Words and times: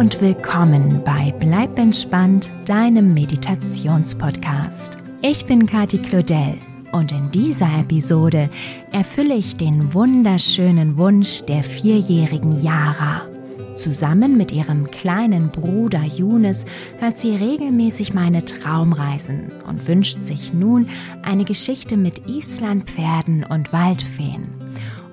und 0.00 0.18
willkommen 0.22 1.02
bei 1.04 1.30
Bleib 1.40 1.78
entspannt, 1.78 2.50
deinem 2.64 3.12
Meditationspodcast. 3.12 4.96
Ich 5.20 5.44
bin 5.44 5.66
Kati 5.66 5.98
Claudel 5.98 6.56
und 6.92 7.12
in 7.12 7.30
dieser 7.32 7.68
Episode 7.80 8.48
erfülle 8.92 9.34
ich 9.34 9.58
den 9.58 9.92
wunderschönen 9.92 10.96
Wunsch 10.96 11.42
der 11.42 11.62
vierjährigen 11.62 12.62
Yara. 12.62 13.28
Zusammen 13.74 14.38
mit 14.38 14.52
ihrem 14.52 14.90
kleinen 14.90 15.50
Bruder 15.50 16.02
Younes 16.02 16.64
hört 16.98 17.20
sie 17.20 17.36
regelmäßig 17.36 18.14
meine 18.14 18.42
Traumreisen 18.46 19.52
und 19.68 19.86
wünscht 19.86 20.26
sich 20.26 20.54
nun 20.54 20.88
eine 21.22 21.44
Geschichte 21.44 21.98
mit 21.98 22.26
Islandpferden 22.26 23.44
und 23.44 23.70
Waldfeen. 23.74 24.48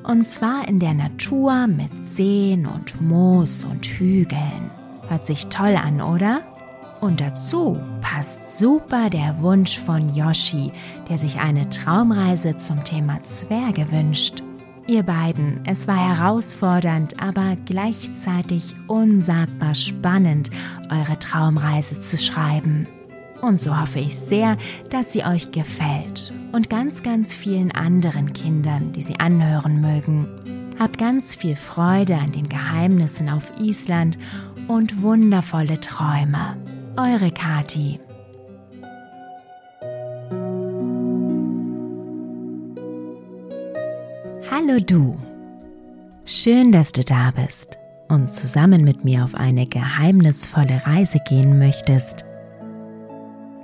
Und 0.04 0.26
zwar 0.26 0.65
in 0.65 0.79
der 0.79 0.93
Natur 0.93 1.67
mit 1.67 1.91
Seen 2.05 2.65
und 2.65 3.01
Moos 3.01 3.65
und 3.65 3.85
Hügeln. 3.85 4.77
Hört 5.09 5.25
sich 5.25 5.47
toll 5.47 5.75
an, 5.75 6.02
oder? 6.02 6.41
Und 6.99 7.21
dazu 7.21 7.79
passt 8.02 8.57
super 8.57 9.09
der 9.09 9.39
Wunsch 9.41 9.77
von 9.77 10.13
Yoshi, 10.13 10.71
der 11.09 11.17
sich 11.17 11.39
eine 11.39 11.70
Traumreise 11.70 12.57
zum 12.57 12.84
Thema 12.84 13.21
Zwerge 13.23 13.91
wünscht. 13.91 14.43
Ihr 14.88 15.03
beiden, 15.03 15.62
es 15.65 15.88
war 15.88 15.98
herausfordernd, 15.98 17.21
aber 17.21 17.57
gleichzeitig 17.65 18.73
unsagbar 18.88 19.75
spannend, 19.75 20.49
eure 20.89 21.20
Traumreise 21.20 21.99
zu 21.99 22.17
schreiben. 22.17 22.87
Und 23.41 23.62
so 23.62 23.79
hoffe 23.79 23.99
ich 23.99 24.17
sehr, 24.17 24.57
dass 24.89 25.13
sie 25.13 25.23
euch 25.23 25.51
gefällt 25.51 26.31
und 26.53 26.70
ganz, 26.70 27.03
ganz 27.03 27.34
vielen 27.34 27.71
anderen 27.71 28.34
Kindern, 28.34 28.93
die 28.93 29.01
sie 29.01 29.20
anhören 29.20 29.82
mögen. 29.82 30.27
Habt 30.79 30.98
ganz 30.98 31.35
viel 31.35 31.55
Freude 31.55 32.15
an 32.15 32.32
den 32.32 32.49
Geheimnissen 32.49 33.29
auf 33.29 33.51
Island 33.60 34.17
und 34.68 35.01
wundervolle 35.01 35.79
Träume. 35.79 36.57
Eure 36.98 37.32
Kati. 37.32 37.99
Hallo 44.49 44.79
du. 44.79 45.18
Schön, 46.26 46.71
dass 46.71 46.91
du 46.91 47.04
da 47.04 47.32
bist 47.32 47.77
und 48.10 48.32
zusammen 48.32 48.84
mit 48.84 49.05
mir 49.05 49.23
auf 49.23 49.35
eine 49.35 49.68
geheimnisvolle 49.68 50.82
Reise 50.85 51.20
gehen 51.27 51.60
möchtest. 51.60 52.26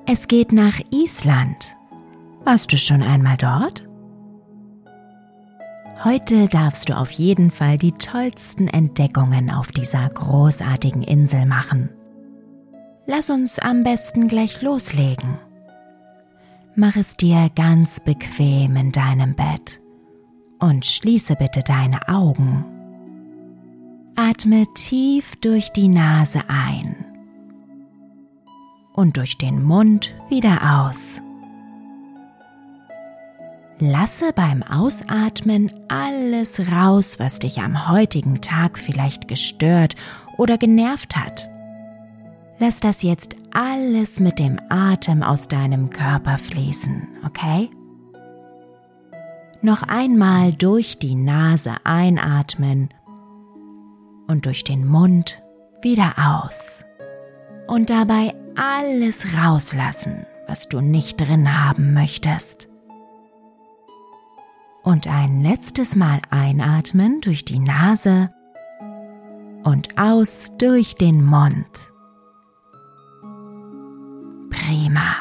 Es 0.05 0.27
geht 0.27 0.51
nach 0.51 0.79
Island. 0.91 1.75
Warst 2.43 2.71
du 2.71 2.77
schon 2.77 3.01
einmal 3.01 3.37
dort? 3.37 3.83
Heute 6.03 6.49
darfst 6.49 6.89
du 6.89 6.97
auf 6.97 7.11
jeden 7.11 7.49
Fall 7.49 7.77
die 7.77 7.93
tollsten 7.93 8.67
Entdeckungen 8.67 9.49
auf 9.49 9.71
dieser 9.71 10.09
großartigen 10.09 11.01
Insel 11.01 11.45
machen. 11.45 11.89
Lass 13.05 13.29
uns 13.29 13.57
am 13.57 13.83
besten 13.83 14.27
gleich 14.27 14.61
loslegen. 14.61 15.37
Mach 16.75 16.97
es 16.97 17.15
dir 17.15 17.49
ganz 17.55 18.01
bequem 18.01 18.75
in 18.75 18.91
deinem 18.91 19.33
Bett 19.35 19.79
und 20.59 20.85
schließe 20.85 21.37
bitte 21.37 21.61
deine 21.61 22.05
Augen. 22.09 22.65
Atme 24.17 24.65
tief 24.75 25.37
durch 25.37 25.71
die 25.71 25.87
Nase 25.87 26.41
ein 26.49 26.97
und 28.93 29.15
durch 29.15 29.37
den 29.37 29.63
Mund 29.63 30.13
wieder 30.29 30.85
aus. 30.85 31.21
Lasse 33.89 34.31
beim 34.33 34.63
Ausatmen 34.63 35.71
alles 35.89 36.59
raus, 36.71 37.19
was 37.19 37.39
dich 37.39 37.59
am 37.59 37.89
heutigen 37.89 38.39
Tag 38.39 38.79
vielleicht 38.79 39.27
gestört 39.27 39.95
oder 40.37 40.57
genervt 40.57 41.17
hat. 41.17 41.49
Lass 42.59 42.79
das 42.79 43.03
jetzt 43.03 43.35
alles 43.51 44.19
mit 44.19 44.39
dem 44.39 44.57
Atem 44.69 45.21
aus 45.21 45.47
deinem 45.47 45.89
Körper 45.89 46.37
fließen, 46.37 47.07
okay? 47.25 47.69
Noch 49.61 49.83
einmal 49.83 50.53
durch 50.53 50.97
die 50.99 51.15
Nase 51.15 51.73
einatmen 51.83 52.89
und 54.27 54.45
durch 54.45 54.63
den 54.63 54.87
Mund 54.87 55.41
wieder 55.81 56.13
aus. 56.17 56.85
Und 57.67 57.89
dabei 57.89 58.33
alles 58.55 59.25
rauslassen, 59.37 60.25
was 60.47 60.69
du 60.69 60.79
nicht 60.79 61.19
drin 61.19 61.61
haben 61.65 61.93
möchtest. 61.93 62.69
Und 64.83 65.07
ein 65.07 65.41
letztes 65.41 65.95
Mal 65.95 66.21
einatmen 66.29 67.21
durch 67.21 67.45
die 67.45 67.59
Nase 67.59 68.29
und 69.63 69.97
aus 69.97 70.51
durch 70.57 70.95
den 70.95 71.23
Mund. 71.23 71.65
Prima. 74.49 75.15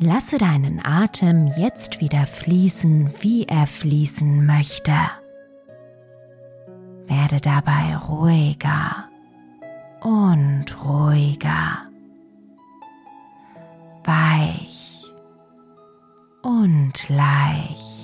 Lasse 0.00 0.38
deinen 0.38 0.80
Atem 0.84 1.48
jetzt 1.56 2.00
wieder 2.00 2.26
fließen, 2.26 3.10
wie 3.20 3.46
er 3.46 3.66
fließen 3.66 4.46
möchte. 4.46 4.94
Werde 7.08 7.38
dabei 7.40 7.96
ruhiger 7.96 9.08
und 10.00 10.66
ruhiger, 10.84 11.78
weich 14.04 14.67
und 16.42 17.08
leicht. 17.08 17.98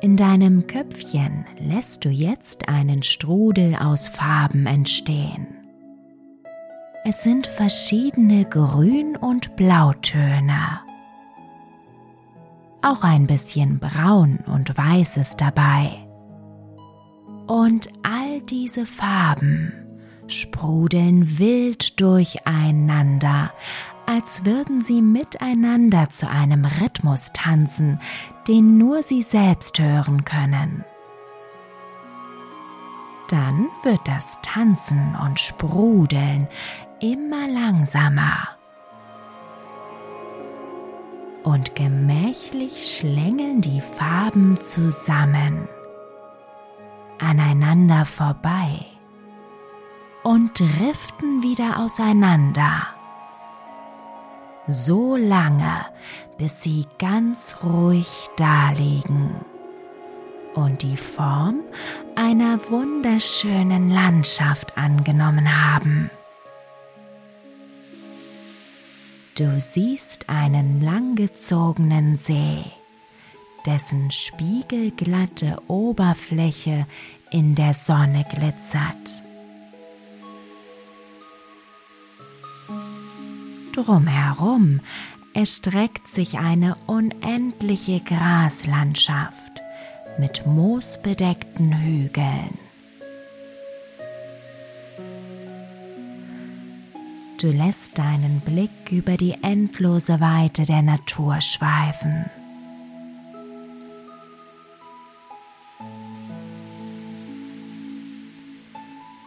In 0.00 0.16
deinem 0.16 0.66
Köpfchen 0.66 1.46
lässt 1.60 2.04
du 2.04 2.08
jetzt 2.08 2.68
einen 2.68 3.04
Strudel 3.04 3.76
aus 3.76 4.08
Farben 4.08 4.66
entstehen. 4.66 5.46
Es 7.04 7.22
sind 7.22 7.46
verschiedene 7.46 8.44
Grün- 8.44 9.16
und 9.16 9.54
Blautöne. 9.54 10.80
Auch 12.82 13.04
ein 13.04 13.26
bisschen 13.26 13.78
Braun 13.78 14.40
und 14.46 14.76
Weiß 14.76 15.16
ist 15.16 15.40
dabei. 15.40 15.90
Und 17.46 17.88
all 18.02 18.40
diese 18.42 18.86
Farben 18.86 19.72
sprudeln 20.26 21.38
wild 21.38 22.00
durcheinander, 22.00 23.52
als 24.06 24.44
würden 24.44 24.82
sie 24.82 25.00
miteinander 25.00 26.10
zu 26.10 26.28
einem 26.28 26.64
Rhythmus 26.64 27.32
tanzen, 27.32 28.00
den 28.48 28.78
nur 28.78 29.02
sie 29.02 29.22
selbst 29.22 29.78
hören 29.78 30.24
können 30.24 30.84
dann 33.32 33.70
wird 33.82 34.06
das 34.06 34.38
Tanzen 34.42 35.16
und 35.16 35.40
Sprudeln 35.40 36.46
immer 37.00 37.48
langsamer. 37.48 38.58
Und 41.44 41.74
gemächlich 41.74 42.96
schlängeln 42.98 43.60
die 43.60 43.80
Farben 43.80 44.60
zusammen, 44.60 45.68
aneinander 47.18 48.04
vorbei 48.04 48.86
und 50.22 50.58
driften 50.58 51.42
wieder 51.42 51.80
auseinander. 51.80 52.86
So 54.68 55.16
lange, 55.16 55.86
bis 56.38 56.62
sie 56.62 56.86
ganz 56.98 57.56
ruhig 57.64 58.28
daliegen 58.36 59.34
und 60.54 60.82
die 60.82 60.96
Form 60.96 61.60
einer 62.14 62.60
wunderschönen 62.70 63.90
Landschaft 63.90 64.78
angenommen 64.78 65.74
haben. 65.74 66.10
Du 69.34 69.58
siehst 69.58 70.28
einen 70.28 70.82
langgezogenen 70.82 72.16
See, 72.18 72.64
dessen 73.64 74.10
spiegelglatte 74.10 75.56
Oberfläche 75.68 76.86
in 77.30 77.54
der 77.54 77.72
Sonne 77.72 78.26
glitzert. 78.30 79.22
Drumherum 83.74 84.80
erstreckt 85.32 86.08
sich 86.08 86.38
eine 86.38 86.76
unendliche 86.86 88.00
Graslandschaft 88.00 89.62
mit 90.18 90.44
moosbedeckten 90.44 91.80
Hügeln. 91.80 92.61
Du 97.42 97.50
lässt 97.50 97.98
deinen 97.98 98.38
Blick 98.38 98.92
über 98.92 99.16
die 99.16 99.36
endlose 99.42 100.20
Weite 100.20 100.64
der 100.64 100.80
Natur 100.80 101.40
schweifen. 101.40 102.30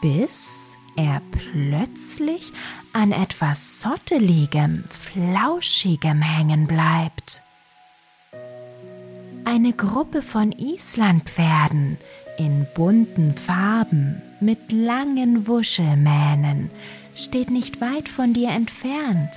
bis 0.02 0.78
er 0.96 1.20
plötzlich 1.32 2.54
an 2.94 3.12
etwas 3.12 3.82
Sotteligem, 3.82 4.84
Flauschigem 4.88 6.22
hängen 6.22 6.68
bleibt. 6.68 7.42
Eine 9.46 9.74
Gruppe 9.74 10.22
von 10.22 10.52
Islandpferden 10.52 11.98
in 12.38 12.66
bunten 12.74 13.34
Farben 13.34 14.22
mit 14.40 14.72
langen 14.72 15.48
Wuschelmähnen 15.48 16.70
steht 17.16 17.50
nicht 17.50 17.82
weit 17.82 18.10
von 18.10 18.34
dir 18.34 18.50
entfernt. 18.50 19.32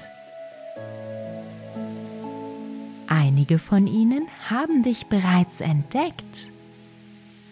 Einige 3.06 3.58
von 3.58 3.86
ihnen 3.86 4.26
haben 4.50 4.82
dich 4.82 5.06
bereits 5.06 5.60
entdeckt. 5.60 6.50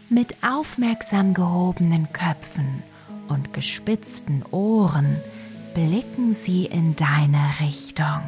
Mit 0.09 0.37
aufmerksam 0.43 1.35
gehobenen 1.35 2.13
Köpfen 2.13 2.83
und 3.29 3.53
gespitzten 3.53 4.45
Ohren 4.51 5.17
blicken 5.75 6.35
sie 6.35 6.67
in 6.67 6.95
deine 6.97 7.51
Richtung. 7.61 8.23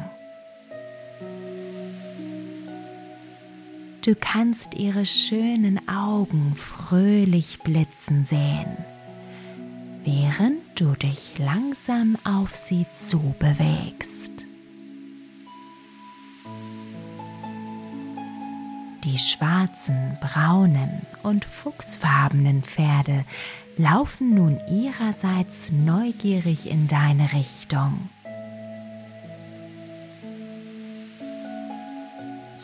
Du 4.09 4.15
kannst 4.15 4.73
ihre 4.73 5.05
schönen 5.05 5.87
Augen 5.87 6.55
fröhlich 6.55 7.59
blitzen 7.59 8.23
sehen, 8.23 8.75
während 10.03 10.61
du 10.73 10.95
dich 10.95 11.37
langsam 11.37 12.17
auf 12.23 12.55
sie 12.55 12.87
zubewegst. 12.97 14.31
Die 19.03 19.19
schwarzen, 19.19 20.17
braunen 20.19 21.03
und 21.21 21.45
fuchsfarbenen 21.45 22.63
Pferde 22.63 23.25
laufen 23.77 24.33
nun 24.33 24.59
ihrerseits 24.71 25.71
neugierig 25.71 26.67
in 26.67 26.87
deine 26.87 27.31
Richtung. 27.33 28.09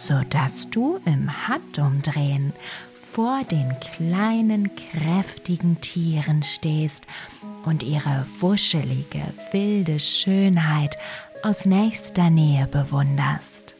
Sodass 0.06 0.69
du 0.69 1.00
im 1.06 1.48
Handumdrehen 1.48 2.54
vor 3.12 3.44
den 3.50 3.74
kleinen, 3.80 4.69
kräftigen 4.75 5.81
Tieren 5.81 6.44
stehst 6.44 7.07
und 7.63 7.81
ihre 7.81 8.28
wuschelige, 8.40 9.24
wilde 9.52 10.00
Schönheit 10.00 10.98
aus 11.42 11.66
nächster 11.66 12.30
Nähe 12.30 12.68
bewunderst. 12.68 13.75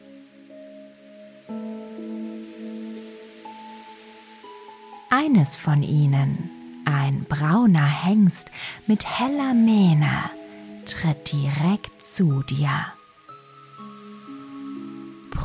Eines 5.12 5.56
von 5.56 5.84
ihnen, 5.84 6.50
ein 6.86 7.26
brauner 7.30 7.88
Hengst 7.88 8.50
mit 8.88 9.06
heller 9.06 9.54
Mähne, 9.54 10.30
tritt 10.86 11.32
direkt 11.32 12.04
zu 12.04 12.42
dir. 12.44 12.86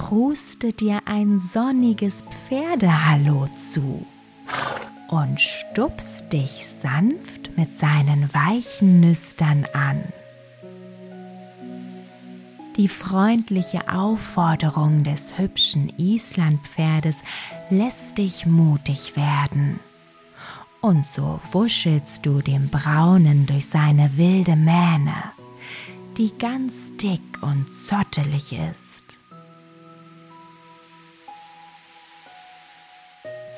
Pruste 0.01 0.73
dir 0.73 1.03
ein 1.05 1.39
sonniges 1.39 2.25
Pferdehallo 2.25 3.49
zu 3.59 4.07
und 5.09 5.39
stupst 5.39 6.33
dich 6.33 6.67
sanft 6.67 7.57
mit 7.57 7.79
seinen 7.79 8.29
weichen 8.33 9.01
Nüstern 9.01 9.67
an. 9.75 10.03
Die 12.77 12.89
freundliche 12.89 13.93
Aufforderung 13.93 15.05
des 15.05 15.37
hübschen 15.39 15.93
Islandpferdes 15.99 17.23
lässt 17.69 18.17
dich 18.17 18.47
mutig 18.47 19.17
werden. 19.17 19.81
Und 20.81 21.07
so 21.07 21.41
wuschelst 21.53 22.25
du 22.25 22.41
dem 22.41 22.71
Braunen 22.71 23.45
durch 23.45 23.67
seine 23.67 24.17
wilde 24.17 24.57
Mähne, 24.57 25.15
die 26.17 26.33
ganz 26.39 26.97
dick 26.97 27.21
und 27.43 27.73
zottelig 27.73 28.55
ist. 28.55 28.90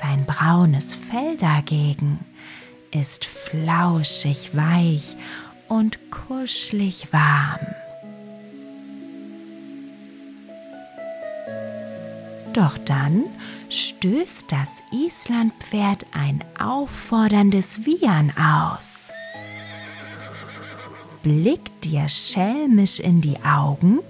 Sein 0.03 0.27
braunes 0.27 0.97
Fell 0.97 1.37
dagegen 1.37 2.19
ist 2.91 3.25
flauschig 3.25 4.51
weich 4.53 5.17
und 5.69 6.11
kuschelig 6.11 7.13
warm. 7.13 7.61
Doch 12.53 12.77
dann 12.79 13.27
stößt 13.71 14.51
das 14.51 14.83
Islandpferd 14.91 16.05
ein 16.13 16.43
aufforderndes 16.59 17.87
Wiehern 17.87 18.33
aus, 18.37 19.09
blickt 21.23 21.85
dir 21.85 22.09
schelmisch 22.09 22.99
in 22.99 23.21
die 23.21 23.39
Augen 23.45 24.01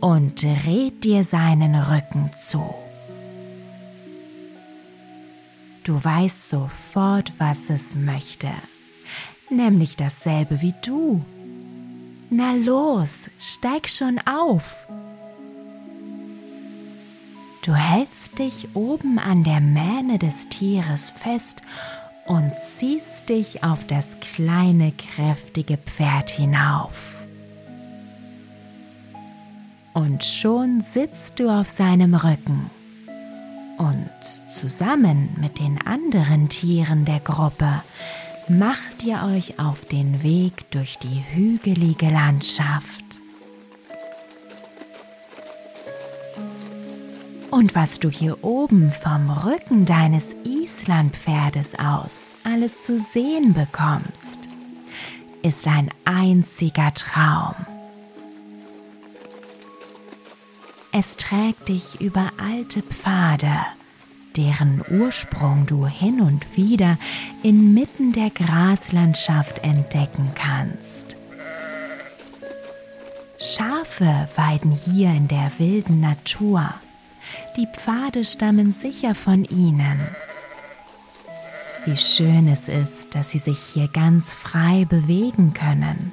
und 0.00 0.42
dreht 0.42 1.02
dir 1.02 1.24
seinen 1.24 1.74
Rücken 1.74 2.30
zu. 2.36 2.74
Du 5.90 6.04
weißt 6.04 6.50
sofort, 6.50 7.32
was 7.38 7.68
es 7.68 7.96
möchte, 7.96 8.48
nämlich 9.50 9.96
dasselbe 9.96 10.60
wie 10.60 10.72
du. 10.84 11.24
Na 12.30 12.52
los, 12.52 13.28
steig 13.40 13.88
schon 13.88 14.20
auf 14.24 14.86
Du 17.64 17.74
hältst 17.74 18.38
dich 18.38 18.68
oben 18.74 19.18
an 19.18 19.42
der 19.42 19.60
Mähne 19.60 20.20
des 20.20 20.48
Tieres 20.48 21.10
fest 21.10 21.60
und 22.24 22.52
ziehst 22.56 23.28
dich 23.28 23.64
auf 23.64 23.84
das 23.88 24.20
kleine, 24.20 24.92
kräftige 24.92 25.76
Pferd 25.76 26.30
hinauf. 26.30 27.16
Und 29.92 30.24
schon 30.24 30.82
sitzt 30.82 31.40
du 31.40 31.48
auf 31.48 31.68
seinem 31.68 32.14
Rücken 32.14 32.70
und 33.80 34.10
zusammen 34.52 35.30
mit 35.40 35.58
den 35.58 35.80
anderen 35.86 36.50
Tieren 36.50 37.06
der 37.06 37.20
Gruppe 37.20 37.82
macht 38.48 39.02
ihr 39.02 39.22
euch 39.24 39.58
auf 39.58 39.86
den 39.86 40.22
Weg 40.22 40.70
durch 40.70 40.98
die 40.98 41.24
hügelige 41.32 42.10
Landschaft. 42.10 43.04
Und 47.50 47.74
was 47.74 47.98
du 47.98 48.10
hier 48.10 48.44
oben 48.44 48.92
vom 48.92 49.30
Rücken 49.30 49.86
deines 49.86 50.36
Islandpferdes 50.44 51.78
aus 51.78 52.34
alles 52.44 52.84
zu 52.84 52.98
sehen 52.98 53.54
bekommst, 53.54 54.40
ist 55.42 55.66
ein 55.66 55.90
einziger 56.04 56.92
Traum. 56.92 57.54
Es 60.92 61.16
trägt 61.16 61.68
dich 61.68 62.00
über 62.00 62.32
alte 62.36 62.82
Pfade, 62.82 63.52
deren 64.36 64.82
Ursprung 64.90 65.66
du 65.66 65.86
hin 65.86 66.20
und 66.20 66.56
wieder 66.56 66.98
inmitten 67.42 68.12
der 68.12 68.30
Graslandschaft 68.30 69.58
entdecken 69.60 70.30
kannst. 70.34 71.16
Schafe 73.38 74.28
weiden 74.36 74.72
hier 74.72 75.10
in 75.10 75.28
der 75.28 75.50
wilden 75.58 76.00
Natur 76.00 76.74
die 77.56 77.66
Pfade 77.66 78.24
stammen 78.24 78.72
sicher 78.72 79.14
von 79.14 79.44
ihnen. 79.44 80.00
Wie 81.84 81.96
schön 81.96 82.48
es 82.48 82.68
ist, 82.68 83.14
dass 83.14 83.30
sie 83.30 83.38
sich 83.38 83.58
hier 83.58 83.88
ganz 83.88 84.30
frei 84.30 84.84
bewegen 84.88 85.54
können. 85.54 86.12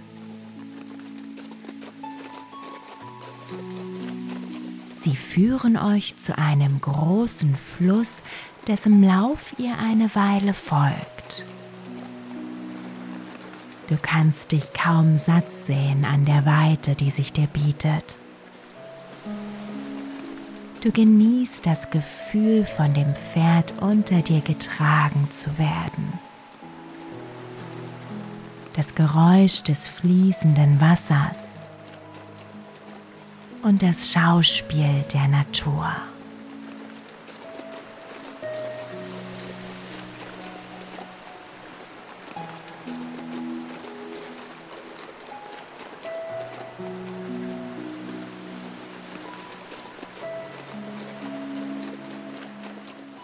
Sie 5.07 5.15
führen 5.15 5.77
euch 5.77 6.17
zu 6.17 6.37
einem 6.37 6.81
großen 6.81 7.55
Fluss, 7.55 8.23
dessen 8.67 9.01
Lauf 9.01 9.55
ihr 9.57 9.73
eine 9.79 10.13
Weile 10.15 10.53
folgt. 10.53 11.45
Du 13.87 13.95
kannst 14.01 14.51
dich 14.51 14.73
kaum 14.73 15.17
satt 15.17 15.45
sehen 15.65 16.03
an 16.03 16.25
der 16.25 16.45
Weite, 16.45 16.93
die 16.93 17.09
sich 17.09 17.31
dir 17.31 17.47
bietet. 17.47 18.19
Du 20.81 20.91
genießt 20.91 21.65
das 21.65 21.89
Gefühl, 21.89 22.65
von 22.65 22.93
dem 22.93 23.15
Pferd 23.15 23.75
unter 23.79 24.21
dir 24.21 24.41
getragen 24.41 25.29
zu 25.31 25.57
werden. 25.57 26.19
Das 28.73 28.93
Geräusch 28.93 29.63
des 29.63 29.87
fließenden 29.87 30.81
Wassers 30.81 31.56
und 33.63 33.83
das 33.83 34.11
Schauspiel 34.11 35.03
der 35.13 35.27
Natur. 35.27 35.87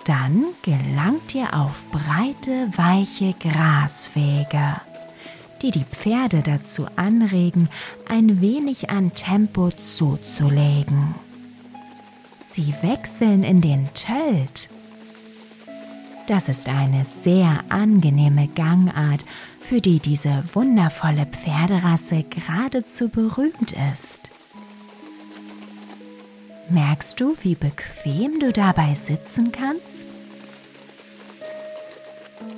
Dann 0.06 0.48
gelangt 0.64 1.34
ihr 1.34 1.54
auf 1.54 1.82
breite, 1.92 2.70
weiche 2.76 3.34
Graswege, 3.40 4.82
die 5.64 5.72
die 5.72 5.86
Pferde 5.86 6.44
dazu 6.44 6.86
anregen, 6.98 7.70
ein 8.08 8.42
wenig 8.42 8.90
an 8.90 9.14
Tempo 9.16 9.70
zuzulegen. 9.72 11.16
Sie 12.50 12.76
wechseln 12.82 13.44
in 13.44 13.62
den 13.62 13.90
Tölt. 13.96 14.70
Das 16.28 16.50
ist 16.50 16.70
eine 16.70 17.06
sehr 17.06 17.64
angenehme 17.70 18.48
Gangart, 18.50 19.26
für 19.60 19.82
die 19.82 20.00
diese 20.00 20.44
wundervolle 20.54 21.26
Pferderasse 21.26 22.24
geradezu 22.24 23.10
berühmt 23.10 23.74
ist. 23.94 24.30
Merkst 26.70 27.20
du, 27.20 27.36
wie 27.42 27.56
bequem 27.56 28.40
du 28.40 28.52
dabei 28.52 28.94
sitzen 28.94 29.52
kannst? 29.52 30.08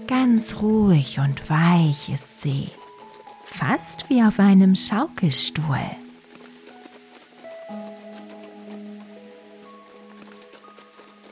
Ganz 0.07 0.61
ruhig 0.61 1.19
und 1.19 1.49
weich 1.49 2.09
ist 2.09 2.41
sie, 2.41 2.69
fast 3.45 4.09
wie 4.09 4.21
auf 4.23 4.39
einem 4.39 4.75
Schaukelstuhl. 4.75 5.79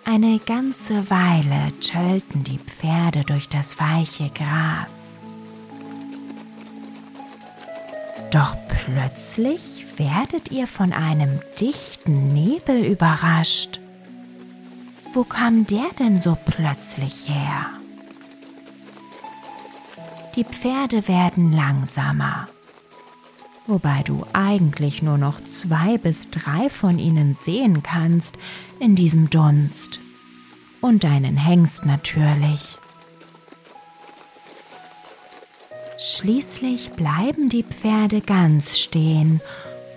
Eine 0.05 0.39
ganze 0.39 1.09
Weile 1.09 1.71
tschölten 1.79 2.43
die 2.43 2.59
Pferde 2.59 3.21
durch 3.21 3.49
das 3.49 3.79
weiche 3.79 4.29
Gras. 4.29 5.17
Doch 8.29 8.55
plötzlich 8.67 9.85
werdet 9.97 10.51
ihr 10.51 10.67
von 10.67 10.91
einem 10.93 11.39
dichten 11.59 12.33
Nebel 12.33 12.83
überrascht. 12.83 13.79
Wo 15.13 15.23
kam 15.23 15.67
der 15.67 15.89
denn 15.99 16.21
so 16.21 16.37
plötzlich 16.45 17.29
her? 17.29 17.69
Die 20.35 20.43
Pferde 20.43 21.07
werden 21.07 21.53
langsamer, 21.53 22.47
wobei 23.67 24.01
du 24.03 24.25
eigentlich 24.33 25.03
nur 25.03 25.19
noch 25.19 25.39
zwei 25.43 25.99
bis 25.99 26.31
drei 26.31 26.69
von 26.69 26.97
ihnen 26.97 27.35
sehen 27.35 27.83
kannst 27.83 28.37
in 28.79 28.95
diesem 28.95 29.29
Dunst. 29.29 29.99
Und 30.81 31.03
deinen 31.03 31.37
Hengst 31.37 31.85
natürlich. 31.85 32.77
Schließlich 35.97 36.91
bleiben 36.91 37.47
die 37.47 37.63
Pferde 37.63 38.19
ganz 38.19 38.79
stehen 38.79 39.39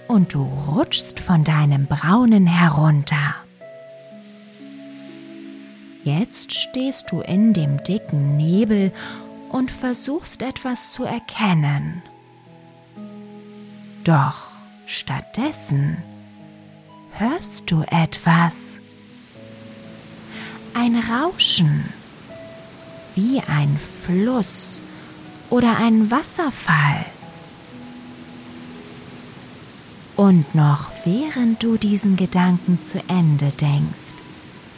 und 0.06 0.34
du 0.34 0.44
rutschst 0.44 1.18
von 1.18 1.42
deinem 1.42 1.86
Braunen 1.86 2.46
herunter. 2.46 3.34
Jetzt 6.04 6.54
stehst 6.54 7.10
du 7.10 7.20
in 7.22 7.52
dem 7.52 7.82
dicken 7.82 8.36
Nebel 8.36 8.92
und 9.50 9.70
versuchst 9.70 10.42
etwas 10.42 10.92
zu 10.92 11.04
erkennen. 11.04 12.02
Doch 14.04 14.50
stattdessen 14.86 15.98
hörst 17.12 17.70
du 17.70 17.82
etwas. 17.82 18.76
Ein 20.74 20.96
Rauschen, 20.96 21.88
wie 23.14 23.40
ein 23.40 23.78
Fluss 24.04 24.82
oder 25.50 25.78
ein 25.78 26.10
Wasserfall. 26.10 27.04
Und 30.16 30.54
noch 30.54 30.90
während 31.04 31.62
du 31.62 31.76
diesen 31.76 32.16
Gedanken 32.16 32.80
zu 32.82 33.00
Ende 33.08 33.50
denkst, 33.50 34.14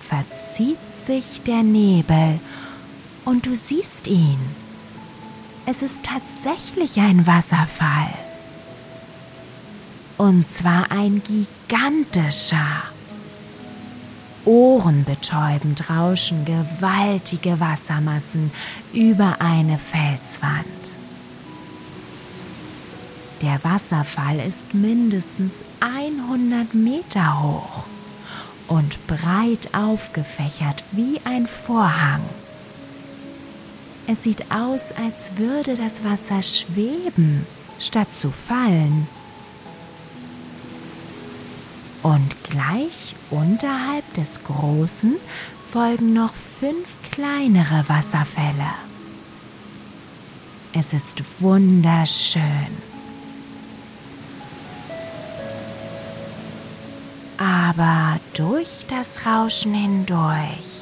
verzieht 0.08 0.78
sich 1.06 1.42
der 1.42 1.62
Nebel 1.62 2.40
und 3.28 3.44
du 3.44 3.54
siehst 3.54 4.06
ihn. 4.06 4.38
Es 5.66 5.82
ist 5.82 6.02
tatsächlich 6.02 6.98
ein 6.98 7.26
Wasserfall. 7.26 8.14
Und 10.16 10.48
zwar 10.48 10.90
ein 10.90 11.22
gigantischer. 11.22 12.84
Ohrenbetäubend 14.46 15.90
rauschen 15.90 16.46
gewaltige 16.46 17.60
Wassermassen 17.60 18.50
über 18.94 19.36
eine 19.40 19.78
Felswand. 19.78 20.64
Der 23.42 23.62
Wasserfall 23.62 24.40
ist 24.40 24.72
mindestens 24.72 25.64
100 25.80 26.72
Meter 26.72 27.42
hoch 27.42 27.84
und 28.68 29.06
breit 29.06 29.74
aufgefächert 29.74 30.82
wie 30.92 31.20
ein 31.24 31.46
Vorhang. 31.46 32.22
Es 34.10 34.22
sieht 34.22 34.50
aus, 34.50 34.92
als 34.92 35.36
würde 35.36 35.76
das 35.76 36.02
Wasser 36.02 36.42
schweben, 36.42 37.46
statt 37.78 38.08
zu 38.14 38.30
fallen. 38.30 39.06
Und 42.02 42.34
gleich 42.44 43.14
unterhalb 43.28 44.14
des 44.14 44.42
großen 44.44 45.16
folgen 45.70 46.14
noch 46.14 46.32
fünf 46.58 46.88
kleinere 47.10 47.86
Wasserfälle. 47.86 48.72
Es 50.72 50.94
ist 50.94 51.22
wunderschön. 51.40 52.42
Aber 57.36 58.18
durch 58.32 58.86
das 58.88 59.26
Rauschen 59.26 59.74
hindurch 59.74 60.77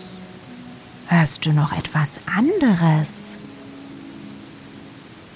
hörst 1.08 1.46
du 1.46 1.52
noch 1.52 1.72
etwas 1.72 2.20
anderes. 2.26 3.22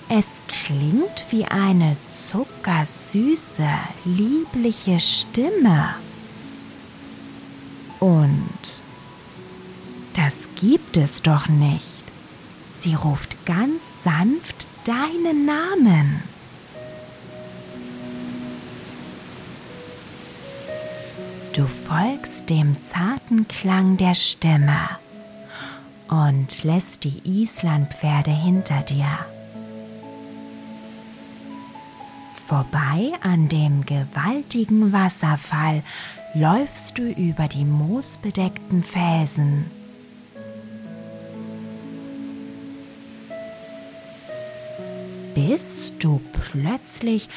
Es 0.09 0.43
klingt 0.49 1.27
wie 1.31 1.45
eine 1.45 1.97
zuckersüße, 2.11 3.69
liebliche 4.05 4.99
Stimme. 4.99 5.95
Und 8.01 8.49
das 10.15 10.49
gibt 10.57 10.97
es 10.97 11.23
doch 11.23 11.47
nicht. 11.49 12.03
Sie 12.77 12.95
ruft 12.95 13.47
ganz 13.47 13.81
sanft 14.03 14.67
deinen 14.85 15.47
Namen. 15.47 16.23
Du 21.53 21.67
folgst 21.67 22.49
dem 22.49 22.81
zarten 22.81 23.47
Klang 23.47 23.97
der 23.97 24.15
Stimme 24.15 25.00
und 26.11 26.65
lässt 26.65 27.05
die 27.05 27.23
Islandpferde 27.25 28.33
hinter 28.33 28.83
dir. 28.83 29.07
Vorbei 32.47 33.13
an 33.23 33.49
dem 33.49 33.87
gewaltigen 33.87 34.93
Wasserfall 34.93 35.85
läufst 36.35 36.99
du 36.99 37.09
über 37.09 37.47
die 37.47 37.65
moosbedeckten 37.65 38.83
Felsen. 38.83 39.71
Bis 45.37 45.97
du 45.99 46.21
plötzlich 46.51 47.29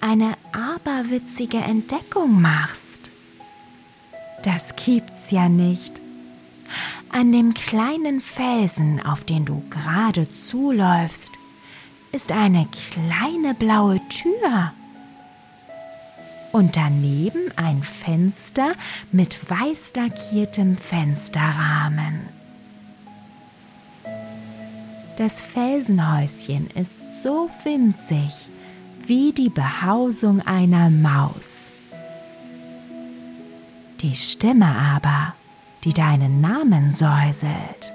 eine 0.00 0.34
aberwitzige 0.52 1.58
Entdeckung 1.58 2.40
machst. 2.40 3.10
Das 4.42 4.74
gibt's 4.74 5.30
ja 5.30 5.50
nicht. 5.50 6.01
An 7.12 7.30
dem 7.30 7.52
kleinen 7.52 8.22
Felsen, 8.22 9.04
auf 9.04 9.24
den 9.24 9.44
du 9.44 9.62
gerade 9.68 10.30
zuläufst, 10.30 11.32
ist 12.10 12.32
eine 12.32 12.66
kleine 12.66 13.54
blaue 13.54 14.00
Tür. 14.08 14.72
Und 16.52 16.76
daneben 16.76 17.50
ein 17.56 17.82
Fenster 17.82 18.72
mit 19.12 19.38
weiß 19.48 19.92
lackiertem 19.94 20.76
Fensterrahmen. 20.76 22.20
Das 25.16 25.42
Felsenhäuschen 25.42 26.68
ist 26.70 27.22
so 27.22 27.50
winzig 27.64 28.32
wie 29.06 29.32
die 29.32 29.50
Behausung 29.50 30.40
einer 30.40 30.88
Maus. 30.88 31.70
Die 34.00 34.14
Stimme 34.14 34.66
aber, 34.66 35.34
die 35.84 35.92
deinen 35.92 36.40
Namen 36.40 36.92
säuselt, 36.92 37.92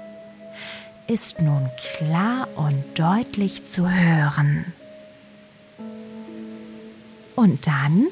ist 1.06 1.40
nun 1.40 1.70
klar 1.96 2.48
und 2.56 2.84
deutlich 2.98 3.64
zu 3.66 3.90
hören. 3.90 4.72
Und 7.34 7.66
dann 7.66 8.08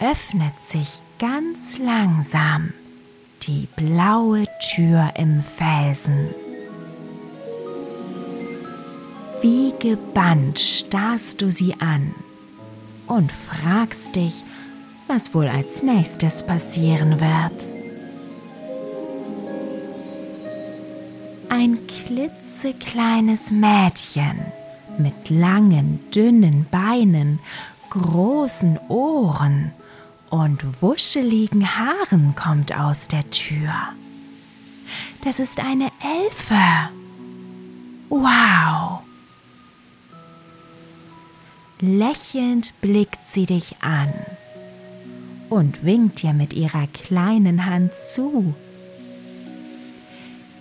öffnet 0.00 0.58
sich 0.66 0.88
ganz 1.18 1.78
langsam 1.78 2.72
die 3.42 3.68
blaue 3.74 4.46
Tür 4.74 5.12
im 5.16 5.42
Felsen. 5.42 6.28
Wie 9.42 9.74
gebannt 9.78 10.58
starrst 10.60 11.42
du 11.42 11.50
sie 11.50 11.74
an 11.80 12.14
und 13.06 13.30
fragst 13.30 14.16
dich, 14.16 14.42
was 15.06 15.34
wohl 15.34 15.48
als 15.48 15.82
nächstes 15.82 16.46
passieren 16.46 17.20
wird. 17.20 17.73
Ein 21.50 21.78
klitzekleines 21.86 23.50
Mädchen 23.50 24.40
mit 24.98 25.30
langen, 25.30 26.00
dünnen 26.10 26.66
Beinen, 26.70 27.38
großen 27.90 28.78
Ohren 28.88 29.72
und 30.30 30.82
wuscheligen 30.82 31.76
Haaren 31.76 32.34
kommt 32.34 32.76
aus 32.76 33.08
der 33.08 33.28
Tür. 33.30 33.72
Das 35.22 35.38
ist 35.38 35.60
eine 35.60 35.90
Elfe. 36.02 36.90
Wow! 38.08 39.00
Lächelnd 41.80 42.72
blickt 42.80 43.18
sie 43.28 43.46
dich 43.46 43.76
an 43.80 44.12
und 45.50 45.84
winkt 45.84 46.22
dir 46.22 46.32
mit 46.32 46.52
ihrer 46.52 46.86
kleinen 46.88 47.66
Hand 47.66 47.94
zu. 47.94 48.54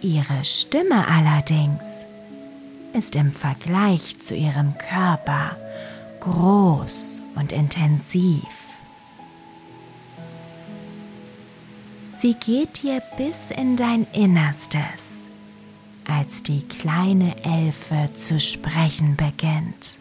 Ihre 0.03 0.43
Stimme 0.43 1.07
allerdings 1.07 2.05
ist 2.91 3.15
im 3.15 3.31
Vergleich 3.31 4.19
zu 4.19 4.35
ihrem 4.35 4.77
Körper 4.77 5.55
groß 6.19 7.21
und 7.35 7.53
intensiv. 7.53 8.43
Sie 12.17 12.33
geht 12.33 12.83
dir 12.83 13.01
bis 13.15 13.49
in 13.49 13.77
dein 13.77 14.05
Innerstes, 14.11 15.25
als 16.05 16.43
die 16.43 16.67
kleine 16.67 17.41
Elfe 17.45 18.09
zu 18.11 18.41
sprechen 18.41 19.15
beginnt. 19.15 19.97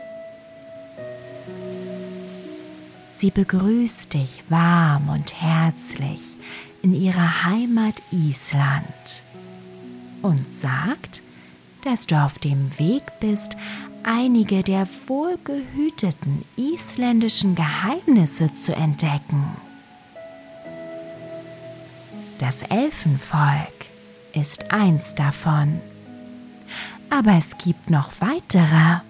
Sie 3.15 3.31
begrüßt 3.31 4.15
dich 4.15 4.43
warm 4.49 5.11
und 5.11 5.41
herzlich 5.41 6.23
in 6.83 6.93
ihrer 6.93 7.45
Heimat 7.45 8.03
Island 8.11 9.23
und 10.23 10.49
sagt, 10.49 11.23
dass 11.85 12.07
du 12.07 12.17
auf 12.17 12.39
dem 12.39 12.79
Weg 12.79 13.03
bist, 13.21 13.57
einige 14.05 14.63
der 14.63 14.87
wohlgehüteten 15.07 16.45
isländischen 16.57 17.55
Geheimnisse 17.55 18.55
zu 18.55 18.75
entdecken. 18.75 19.57
Das 22.39 22.63
Elfenvolk 22.63 23.87
ist 24.33 24.71
eins 24.71 25.15
davon. 25.15 25.81
Aber 27.11 27.33
es 27.35 27.59
gibt 27.59 27.91
noch 27.91 28.11
weitere. 28.21 29.01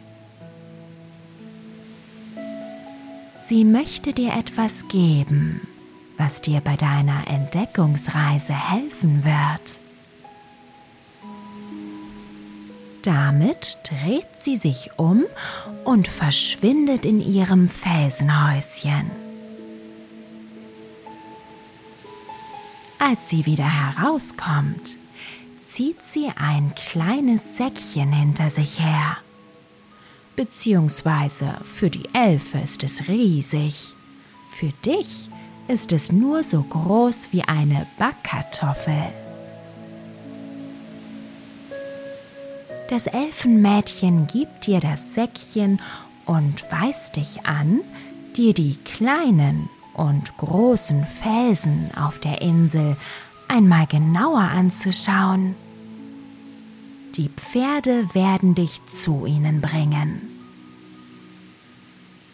Sie 3.44 3.64
möchte 3.64 4.12
dir 4.12 4.34
etwas 4.34 4.88
geben, 4.88 5.66
was 6.18 6.42
dir 6.42 6.60
bei 6.60 6.76
deiner 6.76 7.26
Entdeckungsreise 7.28 8.54
helfen 8.54 9.24
wird. 9.24 9.81
Damit 13.02 13.78
dreht 13.82 14.28
sie 14.40 14.56
sich 14.56 14.90
um 14.96 15.24
und 15.84 16.06
verschwindet 16.06 17.04
in 17.04 17.20
ihrem 17.20 17.68
Felsenhäuschen. 17.68 19.10
Als 23.00 23.28
sie 23.28 23.46
wieder 23.46 23.68
herauskommt, 23.68 24.96
zieht 25.68 25.96
sie 26.08 26.28
ein 26.36 26.72
kleines 26.76 27.56
Säckchen 27.56 28.12
hinter 28.12 28.48
sich 28.48 28.78
her. 28.78 29.16
Beziehungsweise 30.36 31.56
für 31.74 31.90
die 31.90 32.08
Elfe 32.14 32.58
ist 32.58 32.84
es 32.84 33.08
riesig. 33.08 33.94
Für 34.52 34.72
dich 34.84 35.28
ist 35.66 35.92
es 35.92 36.12
nur 36.12 36.44
so 36.44 36.62
groß 36.62 37.28
wie 37.32 37.42
eine 37.42 37.86
Backkartoffel. 37.98 39.21
Das 42.92 43.06
Elfenmädchen 43.06 44.26
gibt 44.26 44.66
dir 44.66 44.78
das 44.78 45.14
Säckchen 45.14 45.80
und 46.26 46.62
weist 46.70 47.16
dich 47.16 47.46
an, 47.46 47.80
dir 48.36 48.52
die 48.52 48.76
kleinen 48.84 49.70
und 49.94 50.36
großen 50.36 51.06
Felsen 51.06 51.90
auf 51.96 52.18
der 52.18 52.42
Insel 52.42 52.98
einmal 53.48 53.86
genauer 53.86 54.42
anzuschauen. 54.42 55.54
Die 57.16 57.30
Pferde 57.30 58.14
werden 58.14 58.54
dich 58.54 58.84
zu 58.84 59.24
ihnen 59.24 59.62
bringen. 59.62 60.20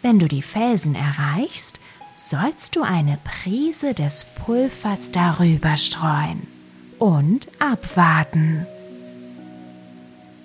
Wenn 0.01 0.19
du 0.19 0.27
die 0.27 0.41
Felsen 0.41 0.93
erreichst, 0.93 1.79
sollst 2.17 2.75
du 2.75 2.81
eine 2.81 3.17
Prise 3.23 3.93
des 3.93 4.25
Pulvers 4.43 5.11
darüber 5.11 5.77
streuen 5.77 6.45
und 6.97 7.47
abwarten. 7.59 8.67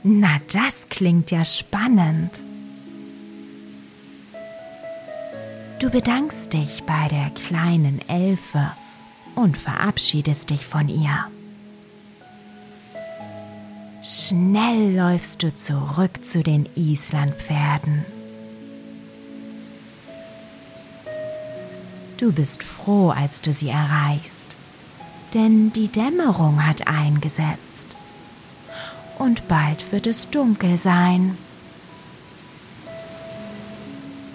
Na, 0.06 0.38
das 0.52 0.90
klingt 0.90 1.30
ja 1.30 1.46
spannend. 1.46 2.30
Du 5.78 5.88
bedankst 5.88 6.52
dich 6.52 6.82
bei 6.82 7.08
der 7.08 7.30
kleinen 7.30 8.06
Elfe 8.06 8.70
und 9.34 9.56
verabschiedest 9.56 10.50
dich 10.50 10.66
von 10.66 10.90
ihr. 10.90 11.26
Schnell 14.02 14.94
läufst 14.94 15.42
du 15.42 15.54
zurück 15.54 16.22
zu 16.22 16.42
den 16.42 16.68
Islandpferden. 16.74 18.04
Du 22.18 22.30
bist 22.30 22.62
froh, 22.62 23.08
als 23.08 23.40
du 23.40 23.54
sie 23.54 23.70
erreichst, 23.70 24.48
denn 25.32 25.72
die 25.72 25.88
Dämmerung 25.88 26.66
hat 26.66 26.86
eingesetzt 26.86 27.73
und 29.18 29.48
bald 29.48 29.92
wird 29.92 30.06
es 30.06 30.30
dunkel 30.30 30.76
sein. 30.76 31.36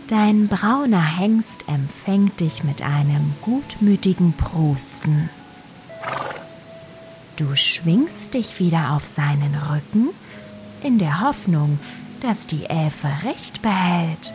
Dein 0.08 0.48
brauner 0.48 1.04
Hengst 1.04 1.66
empfängt 1.68 2.40
dich 2.40 2.64
mit 2.64 2.82
einem 2.82 3.36
gutmütigen 3.42 4.34
Prusten. 4.34 5.30
Du 7.36 7.56
schwingst 7.56 8.34
dich 8.34 8.60
wieder 8.60 8.94
auf 8.94 9.06
seinen 9.06 9.54
Rücken 9.56 10.10
in 10.82 10.98
der 10.98 11.22
Hoffnung, 11.22 11.80
dass 12.22 12.48
die 12.48 12.66
Elfe 12.66 13.08
recht 13.24 13.62
behält 13.62 14.34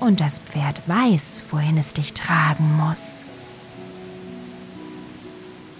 und 0.00 0.20
das 0.20 0.38
Pferd 0.38 0.80
weiß, 0.86 1.42
wohin 1.50 1.76
es 1.76 1.94
dich 1.94 2.14
tragen 2.14 2.76
muss. 2.76 3.24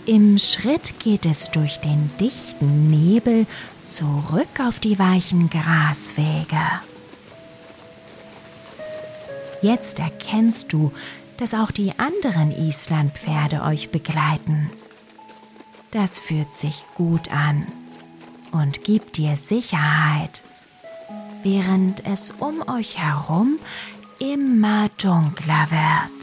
Im 0.09 0.38
Schritt 0.38 1.01
geht 1.01 1.27
es 1.27 1.51
durch 1.51 1.81
den 1.81 2.11
dichten 2.18 2.88
Nebel 2.88 3.47
zurück 3.85 4.49
auf 4.59 4.81
die 4.81 4.99
weichen 4.99 5.51
Graswege. 5.51 6.62
Jetzt 9.61 9.99
erkennst 9.99 10.73
du, 10.73 10.92
dass 11.37 11.53
auch 11.53 11.71
die 11.71 11.92
anderen 11.99 12.53
Islandpferde 12.53 13.61
euch 13.61 13.90
begleiten. 13.90 14.71
Das 15.90 16.18
fühlt 16.18 16.55
sich 16.55 16.87
gut 16.94 17.31
an 17.31 17.66
und 18.51 18.85
gibt 18.85 19.18
dir 19.18 19.37
Sicherheit, 19.37 20.42
während 21.42 22.07
es 22.07 22.31
um 22.31 22.66
euch 22.66 22.97
herum 22.97 23.59
immer 24.18 24.88
dunkler 24.97 25.71
wird. 25.71 26.17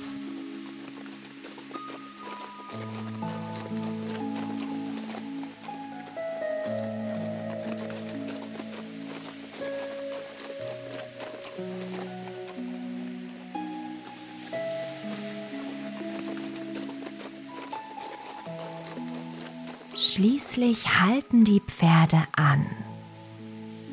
Schließlich 20.15 21.01
halten 21.01 21.43
die 21.43 21.59
Pferde 21.59 22.23
an. 22.37 22.65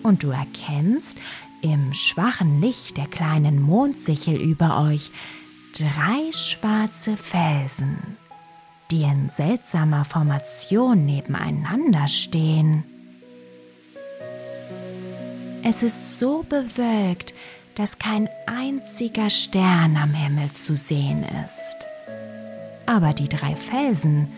Und 0.05 0.23
du 0.23 0.31
erkennst 0.31 1.19
im 1.63 1.93
schwachen 1.95 2.61
Licht 2.61 2.97
der 2.97 3.09
kleinen 3.09 3.61
Mondsichel 3.61 4.37
über 4.37 4.83
euch 4.83 5.11
drei 5.77 6.31
schwarze 6.31 7.17
Felsen, 7.17 7.99
die 8.93 9.03
in 9.03 9.31
seltsamer 9.31 10.05
Formation 10.05 11.07
nebeneinander 11.07 12.07
stehen. 12.07 12.85
Es 15.65 15.83
ist 15.83 16.21
so 16.21 16.45
bewölkt, 16.49 17.35
dass 17.75 17.99
kein 17.99 18.29
einziger 18.47 19.29
Stern 19.29 19.97
am 19.97 20.15
Himmel 20.15 20.53
zu 20.53 20.77
sehen 20.77 21.25
ist. 21.25 21.87
Aber 22.87 23.13
die 23.13 23.29
drei 23.29 23.57
Felsen 23.57 24.29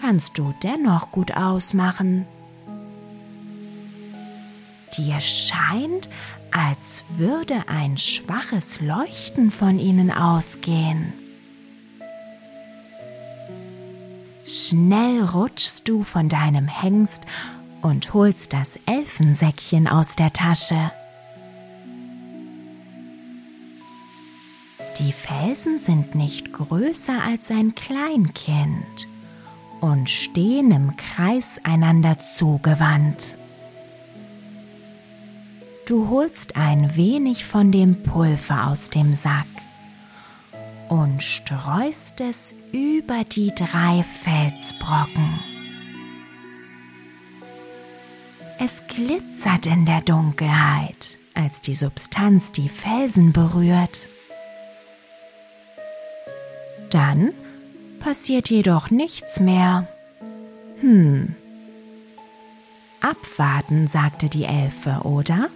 kannst 0.00 0.38
du 0.38 0.54
dennoch 0.62 1.10
gut 1.10 1.36
ausmachen. 1.36 2.26
Dir 4.96 5.20
scheint, 5.20 6.08
als 6.50 7.04
würde 7.16 7.64
ein 7.68 7.96
schwaches 7.96 8.80
Leuchten 8.80 9.50
von 9.50 9.78
ihnen 9.78 10.10
ausgehen. 10.10 11.12
Schnell 14.44 15.22
rutschst 15.22 15.86
du 15.88 16.02
von 16.02 16.28
deinem 16.28 16.66
Hengst 16.66 17.22
und 17.82 18.12
holst 18.14 18.52
das 18.52 18.78
Elfensäckchen 18.86 19.86
aus 19.86 20.16
der 20.16 20.32
Tasche. 20.32 20.90
Die 24.98 25.12
Felsen 25.12 25.78
sind 25.78 26.14
nicht 26.14 26.52
größer 26.52 27.22
als 27.22 27.50
ein 27.50 27.74
Kleinkind 27.74 29.09
und 29.80 30.10
stehen 30.10 30.70
im 30.70 30.96
Kreis 30.96 31.60
einander 31.64 32.18
zugewandt. 32.18 33.36
Du 35.86 36.08
holst 36.08 36.56
ein 36.56 36.94
wenig 36.96 37.44
von 37.44 37.72
dem 37.72 38.02
Pulver 38.02 38.68
aus 38.68 38.90
dem 38.90 39.14
Sack 39.14 39.46
und 40.88 41.22
streust 41.22 42.20
es 42.20 42.54
über 42.72 43.24
die 43.24 43.52
drei 43.54 44.04
Felsbrocken. 44.04 45.50
Es 48.58 48.86
glitzert 48.88 49.66
in 49.66 49.86
der 49.86 50.02
Dunkelheit, 50.02 51.18
als 51.34 51.62
die 51.62 51.74
Substanz 51.74 52.52
die 52.52 52.68
Felsen 52.68 53.32
berührt. 53.32 54.06
Dann 56.90 57.32
passiert 58.00 58.50
jedoch 58.50 58.90
nichts 58.90 59.38
mehr. 59.38 59.86
Hm. 60.80 61.36
Abwarten, 63.00 63.86
sagte 63.86 64.28
die 64.28 64.44
Elfe, 64.44 65.02
oder? 65.04 65.48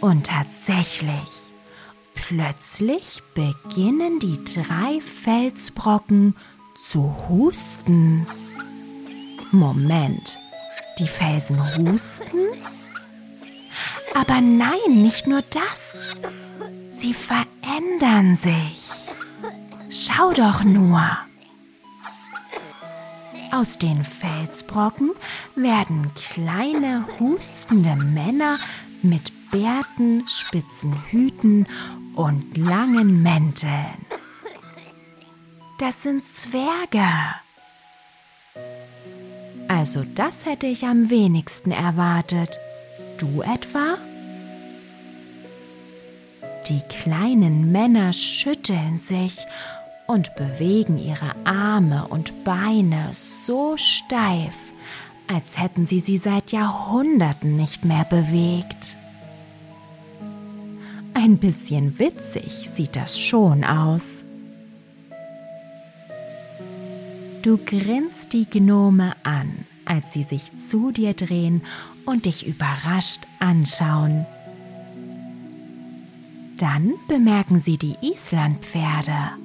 Und 0.00 0.26
tatsächlich, 0.26 1.30
plötzlich 2.14 3.22
beginnen 3.34 4.20
die 4.20 4.38
drei 4.44 5.00
Felsbrocken 5.00 6.36
zu 6.76 7.14
husten. 7.28 8.26
Moment, 9.50 10.38
die 10.98 11.08
Felsen 11.08 11.58
husten? 11.78 12.38
Aber 14.14 14.40
nein, 14.40 15.02
nicht 15.02 15.26
nur 15.26 15.42
das. 15.42 15.98
Sie 16.90 17.14
verändern 17.14 18.36
sich. 18.36 19.03
Schau 19.96 20.32
doch 20.32 20.64
nur. 20.64 21.00
Aus 23.52 23.78
den 23.78 24.04
Felsbrocken 24.04 25.12
werden 25.54 26.10
kleine 26.16 27.06
hustende 27.20 27.94
Männer 27.94 28.58
mit 29.02 29.32
Bärten, 29.52 30.26
spitzen 30.26 31.00
Hüten 31.10 31.68
und 32.16 32.56
langen 32.56 33.22
Mänteln. 33.22 34.04
Das 35.78 36.02
sind 36.02 36.24
Zwerge. 36.24 37.06
Also 39.68 40.02
das 40.16 40.44
hätte 40.44 40.66
ich 40.66 40.86
am 40.86 41.08
wenigsten 41.08 41.70
erwartet. 41.70 42.58
Du 43.18 43.42
etwa? 43.42 43.96
Die 46.68 46.80
kleinen 46.88 47.70
Männer 47.70 48.12
schütteln 48.12 48.98
sich 48.98 49.46
und 50.06 50.34
bewegen 50.36 50.98
ihre 50.98 51.34
Arme 51.44 52.06
und 52.08 52.44
Beine 52.44 53.08
so 53.12 53.76
steif, 53.76 54.54
als 55.26 55.58
hätten 55.58 55.86
sie 55.86 56.00
sie 56.00 56.18
seit 56.18 56.52
Jahrhunderten 56.52 57.56
nicht 57.56 57.84
mehr 57.84 58.04
bewegt. 58.04 58.96
Ein 61.14 61.38
bisschen 61.38 61.98
witzig 61.98 62.68
sieht 62.72 62.96
das 62.96 63.18
schon 63.18 63.64
aus. 63.64 64.18
Du 67.42 67.58
grinst 67.58 68.32
die 68.32 68.48
Gnome 68.48 69.12
an, 69.22 69.66
als 69.84 70.12
sie 70.12 70.22
sich 70.22 70.50
zu 70.56 70.90
dir 70.90 71.14
drehen 71.14 71.62
und 72.04 72.26
dich 72.26 72.46
überrascht 72.46 73.26
anschauen. 73.38 74.26
Dann 76.58 76.94
bemerken 77.08 77.60
sie 77.60 77.78
die 77.78 77.96
Islandpferde 78.00 79.43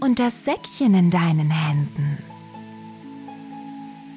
und 0.00 0.18
das 0.18 0.44
Säckchen 0.44 0.94
in 0.94 1.10
deinen 1.10 1.50
Händen. 1.50 2.18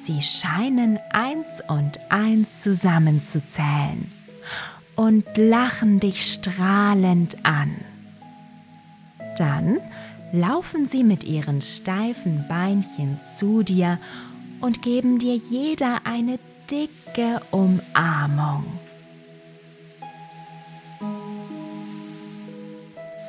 Sie 0.00 0.22
scheinen 0.22 0.98
eins 1.10 1.62
und 1.68 2.00
eins 2.10 2.62
zusammenzuzählen 2.62 4.10
und 4.96 5.24
lachen 5.36 6.00
dich 6.00 6.32
strahlend 6.32 7.44
an. 7.44 7.74
Dann 9.36 9.78
laufen 10.32 10.86
sie 10.86 11.04
mit 11.04 11.24
ihren 11.24 11.60
steifen 11.62 12.44
Beinchen 12.48 13.18
zu 13.22 13.62
dir 13.62 13.98
und 14.60 14.82
geben 14.82 15.18
dir 15.18 15.36
jeder 15.36 16.00
eine 16.04 16.38
dicke 16.70 17.40
Umarmung. 17.50 18.64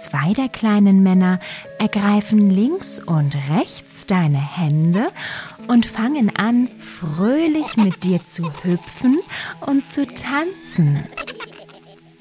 Zwei 0.02 0.34
der 0.34 0.50
kleinen 0.50 1.04
Männer 1.04 1.40
ergreifen 1.78 2.50
links 2.50 3.00
und 3.00 3.36
rechts 3.52 4.08
deine 4.08 4.40
Hände 4.40 5.10
und 5.68 5.86
fangen 5.86 6.36
an, 6.36 6.70
fröhlich 6.80 7.78
mit 7.78 8.04
dir 8.04 8.24
zu 8.24 8.52
hüpfen 8.64 9.20
und 9.60 9.86
zu 9.86 10.08
tanzen. 10.08 11.04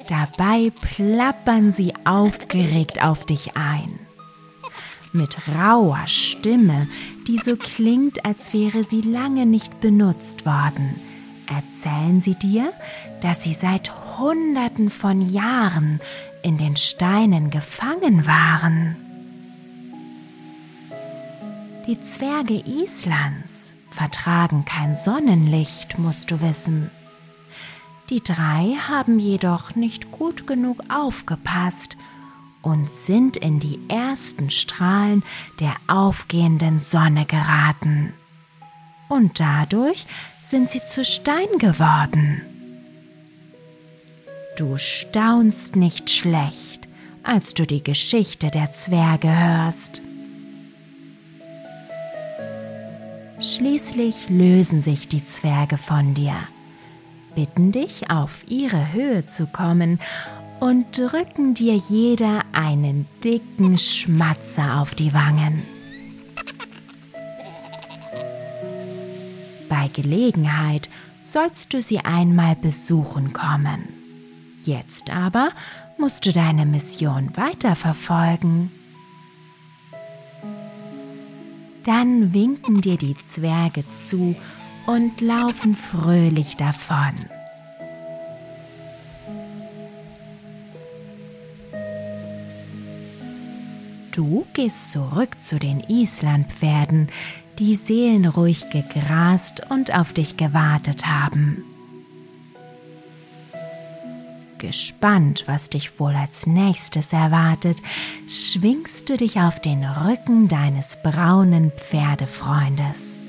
Dabei 0.09 0.71
plappern 0.83 1.73
sie 1.73 1.95
aufgeregt 2.05 3.03
auf 3.03 3.25
dich 3.25 3.57
ein. 3.57 3.99
Mit 5.15 5.39
rauer 5.57 6.07
Stimme, 6.07 6.87
die 7.27 7.39
so 7.39 7.57
klingt, 7.57 8.27
als 8.27 8.53
wäre 8.53 8.85
sie 8.85 9.01
lange 9.01 9.47
nicht 9.47 9.81
benutzt 9.81 10.45
worden, 10.45 11.01
erzählen 11.51 12.23
sie 12.23 12.35
dir, 12.35 12.73
dass 13.21 13.43
sie 13.43 13.55
seit 13.55 14.19
Hunderten 14.19 14.91
von 14.91 15.21
Jahren 15.21 16.01
in 16.43 16.59
den 16.59 16.77
Steinen 16.77 17.51
gefangen 17.51 18.27
waren. 18.27 18.97
Die 21.87 22.01
Zwerge 22.01 22.63
Islands 22.67 23.73
vertragen 23.91 24.65
kein 24.65 24.97
Sonnenlicht, 24.97 25.99
musst 25.99 26.31
du 26.31 26.41
wissen. 26.41 26.91
Die 28.11 28.23
drei 28.23 28.77
haben 28.89 29.19
jedoch 29.19 29.75
nicht 29.75 30.11
gut 30.11 30.47
genug 30.47 30.83
aufgepasst 30.89 31.97
und 32.63 32.91
sind 32.91 33.37
in 33.37 33.61
die 33.61 33.79
ersten 33.89 34.51
Strahlen 34.51 35.23
der 35.61 35.75
aufgehenden 35.87 36.81
Sonne 36.81 37.25
geraten. 37.25 38.13
Und 39.09 39.41
dadurch 39.41 40.07
sind 40.51 40.73
sie 40.73 40.85
zu 40.85 41.05
Stein 41.05 41.47
geworden. 41.59 42.43
Du 44.59 44.79
staunst 44.79 45.77
nicht 45.77 46.11
schlecht, 46.11 46.89
als 47.23 47.55
du 47.55 47.65
die 47.65 47.85
Geschichte 47.85 48.51
der 48.51 48.73
Zwerge 48.73 49.29
hörst. 49.29 50.03
Schließlich 53.39 54.29
lösen 54.29 54.83
sich 54.83 55.07
die 55.07 55.25
Zwerge 55.25 55.79
von 55.79 56.15
dir, 56.15 56.35
bitten 57.37 57.71
dich, 57.71 58.11
auf 58.11 58.43
ihre 58.49 58.93
Höhe 58.93 59.25
zu 59.27 59.47
kommen 59.47 60.01
und 60.59 60.99
drücken 60.99 61.55
dir 61.55 61.77
jeder 61.77 62.43
einen 62.53 63.07
dicken 63.23 63.79
Schmatzer 63.79 64.81
auf 64.81 64.97
die 64.97 65.15
Wangen. 65.15 65.80
Bei 69.71 69.89
Gelegenheit 69.89 70.91
sollst 71.23 71.73
du 71.73 71.81
sie 71.81 72.01
einmal 72.01 72.57
besuchen 72.57 73.33
kommen. 73.33 73.89
Jetzt 74.65 75.11
aber 75.11 75.51
musst 75.97 76.27
du 76.27 76.33
deine 76.33 76.67
Mission 76.67 77.31
weiterverfolgen. 77.37 78.73
Dann 81.85 82.35
winken 82.35 82.81
dir 82.81 82.97
die 82.97 83.17
Zwerge 83.19 83.85
zu 84.07 84.35
und 84.87 85.21
laufen 85.21 85.77
fröhlich 85.77 86.57
davon. 86.57 87.27
Du 94.11 94.45
gehst 94.53 94.91
zurück 94.91 95.41
zu 95.41 95.61
den 95.61 95.81
Islandpferden, 95.81 97.09
die 97.61 97.75
seelenruhig 97.75 98.71
gegrast 98.71 99.71
und 99.71 99.95
auf 99.95 100.15
dich 100.15 100.39
gewartet 100.39 101.07
haben. 101.07 101.63
Gespannt, 104.57 105.45
was 105.47 105.69
dich 105.69 106.01
wohl 106.01 106.15
als 106.15 106.47
nächstes 106.47 107.13
erwartet, 107.13 107.79
schwingst 108.27 109.09
du 109.09 109.17
dich 109.17 109.39
auf 109.41 109.61
den 109.61 109.85
Rücken 109.85 110.49
deines 110.49 110.99
braunen 111.03 111.71
Pferdefreundes. 111.73 113.23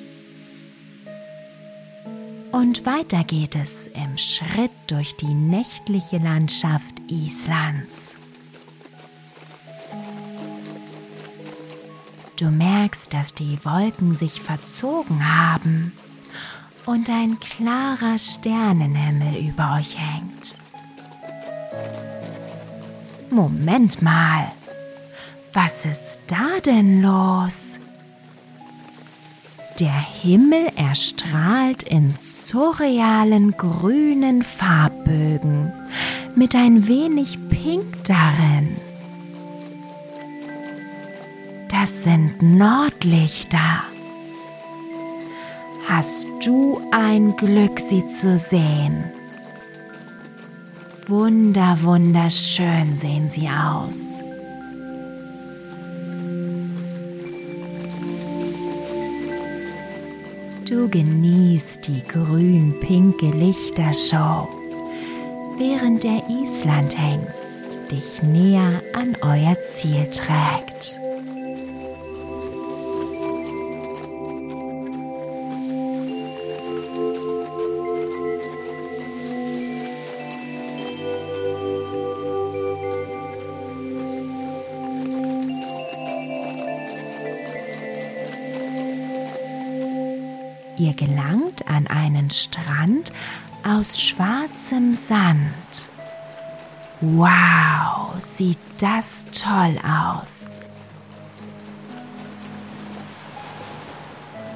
Und 2.54 2.86
weiter 2.86 3.24
geht 3.26 3.56
es 3.56 3.88
im 3.88 4.18
Schritt 4.18 4.72
durch 4.88 5.16
die 5.18 5.34
nächtliche 5.34 6.18
Landschaft 6.18 7.02
Islands. 7.10 8.16
Du 12.42 12.50
merkst, 12.50 13.14
dass 13.14 13.36
die 13.36 13.60
Wolken 13.64 14.16
sich 14.16 14.42
verzogen 14.42 15.22
haben 15.30 15.92
und 16.88 17.08
ein 17.08 17.40
klarer 17.40 18.18
Sternenhimmel 18.18 19.48
über 19.48 19.76
euch 19.78 19.96
hängt. 19.96 20.58
Moment 23.30 24.02
mal, 24.02 24.52
was 25.54 25.86
ist 25.86 26.20
da 26.26 26.60
denn 26.66 27.04
los? 27.04 27.78
Der 29.80 29.94
Himmel 29.94 30.72
erstrahlt 30.76 31.84
in 31.84 32.16
surrealen 32.18 33.52
grünen 33.56 34.42
Farbbögen 34.42 35.72
mit 36.36 36.56
ein 36.56 36.88
wenig 36.88 37.38
Pink 37.50 38.04
darin. 38.06 38.78
Das 41.72 42.04
sind 42.04 42.42
Nordlichter. 42.42 43.84
Hast 45.88 46.28
du 46.44 46.82
ein 46.92 47.34
Glück, 47.38 47.80
sie 47.80 48.06
zu 48.10 48.38
sehen? 48.38 49.06
Wunder, 51.08 51.78
wunderschön 51.82 52.98
sehen 52.98 53.30
sie 53.32 53.48
aus. 53.48 54.10
Du 60.68 60.90
genießt 60.90 61.88
die 61.88 62.04
grün-pinke 62.04 63.28
Lichtershow, 63.28 64.50
während 65.58 66.04
der 66.04 66.22
Islandhengst 66.30 67.78
dich 67.90 68.22
näher 68.24 68.82
an 68.94 69.16
euer 69.22 69.56
Ziel 69.62 70.06
trägt. 70.12 71.01
Strand 92.34 93.12
aus 93.64 94.00
schwarzem 94.00 94.96
Sand. 94.96 95.90
Wow, 97.02 98.20
sieht 98.20 98.60
das 98.80 99.26
toll 99.32 99.78
aus. 99.84 100.52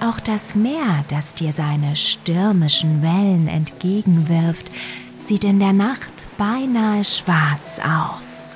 Auch 0.01 0.19
das 0.19 0.55
Meer, 0.55 1.03
das 1.07 1.33
dir 1.33 1.51
seine 1.51 1.95
stürmischen 1.95 3.01
Wellen 3.01 3.47
entgegenwirft, 3.47 4.69
sieht 5.19 5.43
in 5.43 5.59
der 5.59 5.73
Nacht 5.73 6.27
beinahe 6.37 7.03
schwarz 7.03 7.79
aus. 7.79 8.55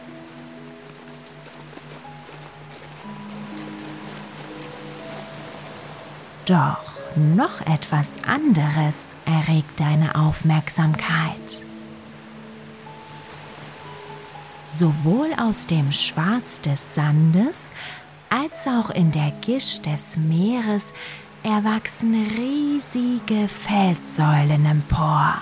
Doch 6.46 6.89
noch 7.16 7.62
etwas 7.62 8.24
anderes 8.24 9.14
erregt 9.26 9.80
deine 9.80 10.16
Aufmerksamkeit. 10.16 11.64
Sowohl 14.72 15.30
aus 15.40 15.68
dem 15.68 15.92
Schwarz 15.92 16.62
des 16.62 16.96
Sandes 16.96 17.72
als 18.30 18.68
auch 18.68 18.90
in 18.92 19.12
der 19.12 19.32
Gischt 19.42 19.86
des 19.86 20.16
Meeres 20.16 20.94
erwachsen 21.44 22.28
riesige 22.38 23.48
Felssäulen 23.48 24.66
empor. 24.66 25.36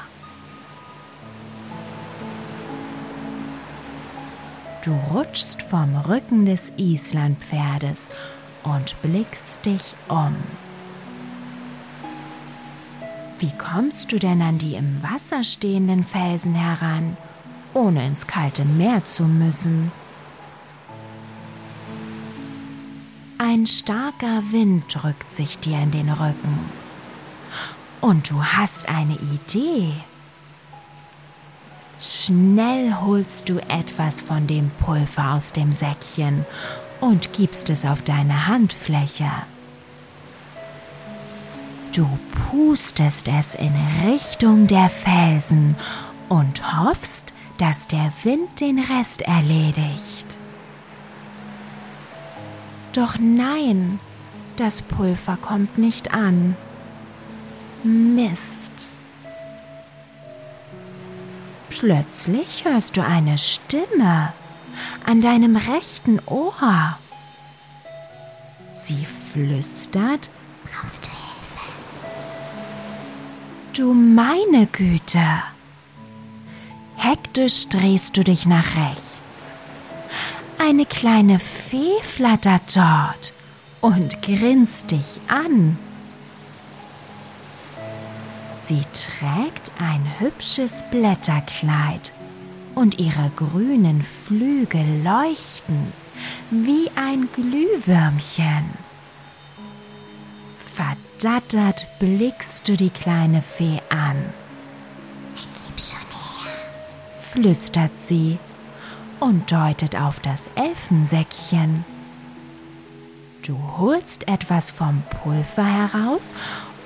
Du 4.83 4.93
rutschst 5.13 5.61
vom 5.63 5.97
Rücken 5.97 6.45
des 6.45 6.71
Islandpferdes 6.77 8.09
und 8.63 8.95
blickst 9.01 9.65
dich 9.65 9.95
um. 10.07 10.35
Wie 13.39 13.51
kommst 13.51 14.11
du 14.11 14.17
denn 14.17 14.41
an 14.41 14.57
die 14.57 14.75
im 14.75 15.03
Wasser 15.03 15.43
stehenden 15.43 16.03
Felsen 16.03 16.55
heran, 16.55 17.15
ohne 17.73 18.07
ins 18.07 18.25
kalte 18.25 18.65
Meer 18.65 19.05
zu 19.05 19.23
müssen? 19.23 19.91
Ein 23.37 23.67
starker 23.67 24.41
Wind 24.51 24.85
drückt 24.89 25.35
sich 25.35 25.59
dir 25.59 25.79
in 25.79 25.91
den 25.91 26.09
Rücken. 26.09 26.71
Und 28.01 28.31
du 28.31 28.43
hast 28.43 28.89
eine 28.89 29.15
Idee. 29.15 29.93
Schnell 31.99 32.95
holst 33.01 33.49
du 33.49 33.59
etwas 33.69 34.21
von 34.21 34.47
dem 34.47 34.71
Pulver 34.79 35.33
aus 35.33 35.53
dem 35.53 35.73
Säckchen 35.73 36.45
und 37.01 37.33
gibst 37.33 37.69
es 37.69 37.85
auf 37.85 38.01
deine 38.01 38.47
Handfläche. 38.47 39.31
Du 41.97 42.07
pustest 42.51 43.27
es 43.27 43.55
in 43.55 43.73
Richtung 44.05 44.67
der 44.67 44.87
Felsen 44.87 45.75
und 46.29 46.77
hoffst, 46.77 47.33
dass 47.57 47.87
der 47.87 48.13
Wind 48.21 48.59
den 48.59 48.77
Rest 48.77 49.23
erledigt. 49.23 50.27
Doch 52.93 53.15
nein, 53.19 53.99
das 54.57 54.83
Pulver 54.83 55.39
kommt 55.41 55.79
nicht 55.79 56.13
an. 56.13 56.55
Mist. 57.81 58.73
Plötzlich 61.71 62.63
hörst 62.65 62.95
du 62.95 63.03
eine 63.03 63.39
Stimme 63.39 64.33
an 65.03 65.21
deinem 65.21 65.55
rechten 65.55 66.19
Ohr. 66.27 66.99
Sie 68.75 69.03
flüstert, 69.03 70.29
brauchst 70.63 71.07
du 71.07 71.16
du 73.77 73.93
meine 73.93 74.65
Güte! 74.67 75.43
Hektisch 76.95 77.69
drehst 77.69 78.17
du 78.17 78.23
dich 78.23 78.47
nach 78.47 78.75
rechts. 78.75 79.51
Eine 80.57 80.85
kleine 80.85 81.37
Fee 81.37 82.01
flattert 82.01 82.75
dort 82.75 83.33
und 83.81 84.21
grinst 84.23 84.89
dich 84.89 85.19
an. 85.27 85.77
Sie 88.57 88.81
trägt 88.93 89.71
ein 89.79 90.03
hübsches 90.19 90.83
Blätterkleid 90.89 92.13
und 92.73 92.99
ihre 92.99 93.31
grünen 93.35 94.03
Flügel 94.03 95.03
leuchten 95.03 95.93
wie 96.49 96.89
ein 96.95 97.29
Glühwürmchen. 97.31 98.86
Verdattert 100.77 101.87
blickst 101.97 102.67
du 102.67 102.77
die 102.77 102.91
kleine 102.91 103.41
Fee 103.41 103.81
an. 103.89 104.15
Gib 105.35 105.79
schon 105.79 105.97
her, 105.99 106.53
flüstert 107.31 107.89
sie 108.05 108.37
und 109.19 109.51
deutet 109.51 109.95
auf 109.95 110.19
das 110.19 110.51
Elfensäckchen. 110.53 111.83
Du 113.41 113.57
holst 113.77 114.27
etwas 114.27 114.69
vom 114.69 115.01
Pulver 115.09 115.65
heraus 115.65 116.35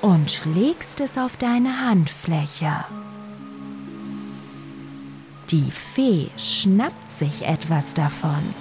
und 0.00 0.40
legst 0.54 1.00
es 1.02 1.18
auf 1.18 1.36
deine 1.36 1.86
Handfläche. 1.86 2.72
Die 5.50 5.70
Fee 5.70 6.30
schnappt 6.38 7.12
sich 7.12 7.42
etwas 7.42 7.92
davon 7.92 8.54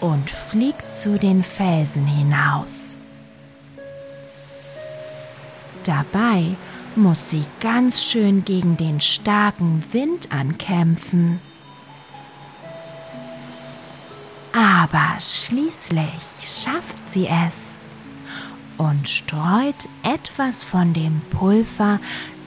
und 0.00 0.30
fliegt 0.30 0.90
zu 0.90 1.18
den 1.18 1.44
Felsen 1.44 2.06
hinaus. 2.06 2.97
Dabei 5.88 6.54
muss 6.96 7.30
sie 7.30 7.46
ganz 7.60 8.04
schön 8.04 8.44
gegen 8.44 8.76
den 8.76 9.00
starken 9.00 9.82
Wind 9.90 10.30
ankämpfen. 10.30 11.40
Aber 14.52 15.18
schließlich 15.18 16.12
schafft 16.42 17.08
sie 17.08 17.26
es 17.26 17.78
und 18.76 19.08
streut 19.08 19.88
etwas 20.02 20.62
von 20.62 20.92
dem 20.92 21.22
Pulver 21.30 22.00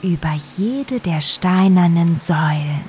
über 0.04 0.38
jede 0.56 1.00
der 1.00 1.22
steinernen 1.22 2.20
Säulen. 2.20 2.84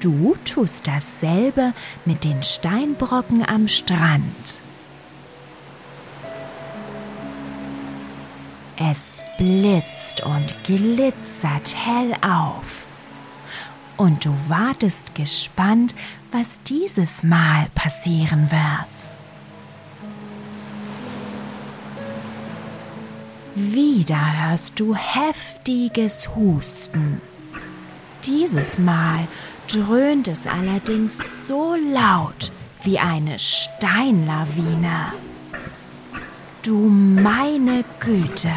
Du 0.00 0.36
tust 0.44 0.86
dasselbe 0.86 1.72
mit 2.04 2.24
den 2.24 2.42
Steinbrocken 2.42 3.42
am 3.48 3.68
Strand. 3.68 4.60
Es 8.80 9.20
blitzt 9.38 10.24
und 10.24 10.54
glitzert 10.64 11.74
hell 11.74 12.14
auf. 12.20 12.86
Und 13.96 14.24
du 14.24 14.32
wartest 14.46 15.16
gespannt, 15.16 15.96
was 16.30 16.62
dieses 16.62 17.24
Mal 17.24 17.66
passieren 17.74 18.48
wird. 18.52 18.88
Wieder 23.56 24.48
hörst 24.48 24.78
du 24.78 24.94
heftiges 24.94 26.36
Husten. 26.36 27.20
Dieses 28.24 28.78
Mal 28.78 29.26
dröhnt 29.66 30.28
es 30.28 30.46
allerdings 30.46 31.48
so 31.48 31.74
laut 31.74 32.52
wie 32.84 33.00
eine 33.00 33.40
Steinlawine. 33.40 35.12
Du 36.62 36.76
meine 36.76 37.84
Güte! 38.00 38.50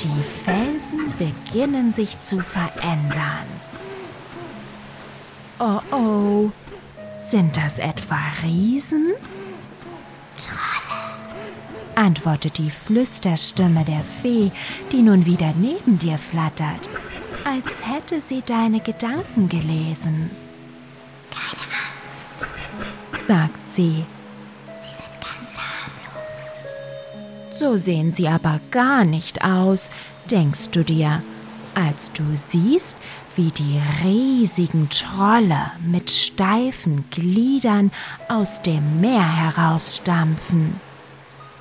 Die 0.00 0.22
Felsen 0.44 1.12
beginnen 1.18 1.92
sich 1.92 2.20
zu 2.20 2.40
verändern. 2.40 3.46
Oh 5.58 5.80
oh, 5.90 6.50
sind 7.16 7.56
das 7.56 7.78
etwa 7.78 8.18
Riesen? 8.42 9.14
Trolle, 10.36 11.94
antwortet 11.94 12.58
die 12.58 12.70
Flüsterstimme 12.70 13.84
der 13.84 14.02
Fee, 14.20 14.50
die 14.92 15.02
nun 15.02 15.24
wieder 15.24 15.54
neben 15.56 15.98
dir 15.98 16.18
flattert, 16.18 16.90
als 17.44 17.86
hätte 17.86 18.20
sie 18.20 18.42
deine 18.44 18.80
Gedanken 18.80 19.48
gelesen. 19.48 20.30
Keine 21.30 21.68
Angst, 23.12 23.26
sagt 23.26 23.63
sie. 23.74 24.04
sie 24.82 24.90
sind 24.90 25.20
ganz 25.20 25.56
harmlos. 25.56 26.60
So 27.58 27.76
sehen 27.76 28.14
sie 28.14 28.28
aber 28.28 28.60
gar 28.70 29.04
nicht 29.04 29.44
aus, 29.44 29.90
denkst 30.30 30.70
du 30.70 30.84
dir, 30.84 31.22
als 31.74 32.12
du 32.12 32.22
siehst, 32.34 32.96
wie 33.36 33.50
die 33.50 33.80
riesigen 34.04 34.88
Trolle 34.90 35.72
mit 35.84 36.10
steifen 36.10 37.04
Gliedern 37.10 37.90
aus 38.28 38.62
dem 38.62 39.00
Meer 39.00 39.28
herausstampfen, 39.28 40.80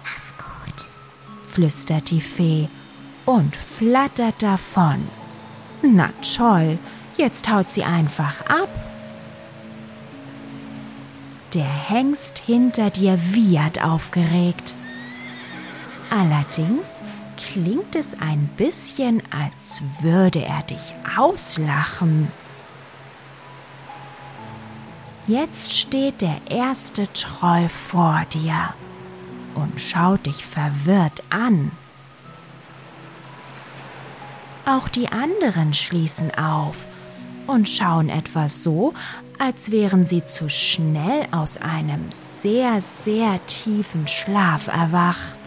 Mach's 0.04 0.34
gut. 0.38 0.88
flüstert 1.50 2.12
die 2.12 2.22
Fee 2.22 2.68
und 3.26 3.56
flattert 3.56 4.42
davon. 4.44 5.08
Na 5.82 6.10
toll, 6.36 6.78
jetzt 7.18 7.50
haut 7.50 7.70
sie 7.70 7.84
einfach 7.84 8.46
ab. 8.46 8.70
Der 11.54 11.66
Hengst 11.66 12.40
hinter 12.40 12.90
dir 12.90 13.20
wiehert 13.32 13.84
aufgeregt. 13.84 14.74
Allerdings 16.10 17.00
klingt 17.38 17.96
es 17.96 18.20
ein 18.20 18.48
bisschen, 18.58 19.22
als 19.30 19.82
würde 20.02 20.44
er 20.44 20.64
dich 20.64 20.94
auslachen. 21.16 22.32
Jetzt 25.28 25.78
steht 25.78 26.22
der 26.22 26.38
erste 26.50 27.12
Troll 27.14 27.70
vor 27.70 28.24
dir 28.34 28.74
und 29.54 29.80
schaut 29.80 30.26
dich 30.26 30.44
verwirrt 30.44 31.22
an. 31.30 31.72
Auch 34.66 34.90
die 34.90 35.10
anderen 35.10 35.74
schließen 35.74 36.34
auf 36.34 36.76
und 37.48 37.70
schauen 37.70 38.10
etwas 38.10 38.64
so, 38.64 38.94
als 39.40 39.72
wären 39.72 40.08
sie 40.08 40.26
zu 40.26 40.50
schnell 40.50 41.28
aus 41.32 41.58
einem 41.58 42.06
sehr, 42.12 42.82
sehr 42.82 43.40
tiefen 43.48 44.08
Schlaf 44.08 44.68
erwacht. 44.68 45.40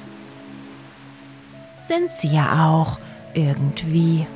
Sind 1.81 2.11
sie 2.11 2.29
ja 2.29 2.69
auch 2.69 2.99
irgendwie. 3.35 4.27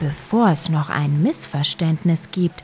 Bevor 0.00 0.50
es 0.50 0.68
noch 0.68 0.90
ein 0.90 1.22
Missverständnis 1.22 2.30
gibt, 2.30 2.62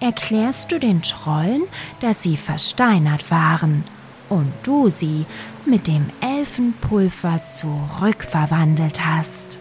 erklärst 0.00 0.70
du 0.70 0.78
den 0.78 1.02
Trollen, 1.02 1.62
dass 2.00 2.22
sie 2.22 2.36
versteinert 2.36 3.30
waren 3.30 3.84
und 4.28 4.52
du 4.62 4.88
sie 4.88 5.24
mit 5.64 5.86
dem 5.86 6.10
Elfenpulver 6.20 7.42
zurückverwandelt 7.44 9.04
hast. 9.04 9.58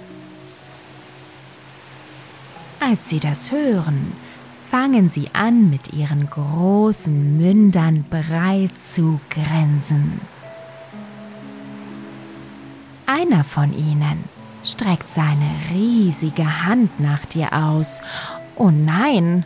Als 2.93 3.09
sie 3.09 3.19
das 3.19 3.51
hören, 3.51 4.13
fangen 4.69 5.09
sie 5.09 5.31
an, 5.33 5.71
mit 5.71 5.93
ihren 5.93 6.29
großen 6.29 7.39
Mündern 7.39 8.05
breit 8.07 8.79
zu 8.79 9.19
grinsen. 9.31 10.21
Einer 13.07 13.43
von 13.43 13.73
ihnen 13.73 14.25
streckt 14.63 15.11
seine 15.11 15.49
riesige 15.73 16.67
Hand 16.67 16.99
nach 16.99 17.25
dir 17.25 17.51
aus. 17.51 17.99
Oh 18.57 18.69
nein! 18.69 19.43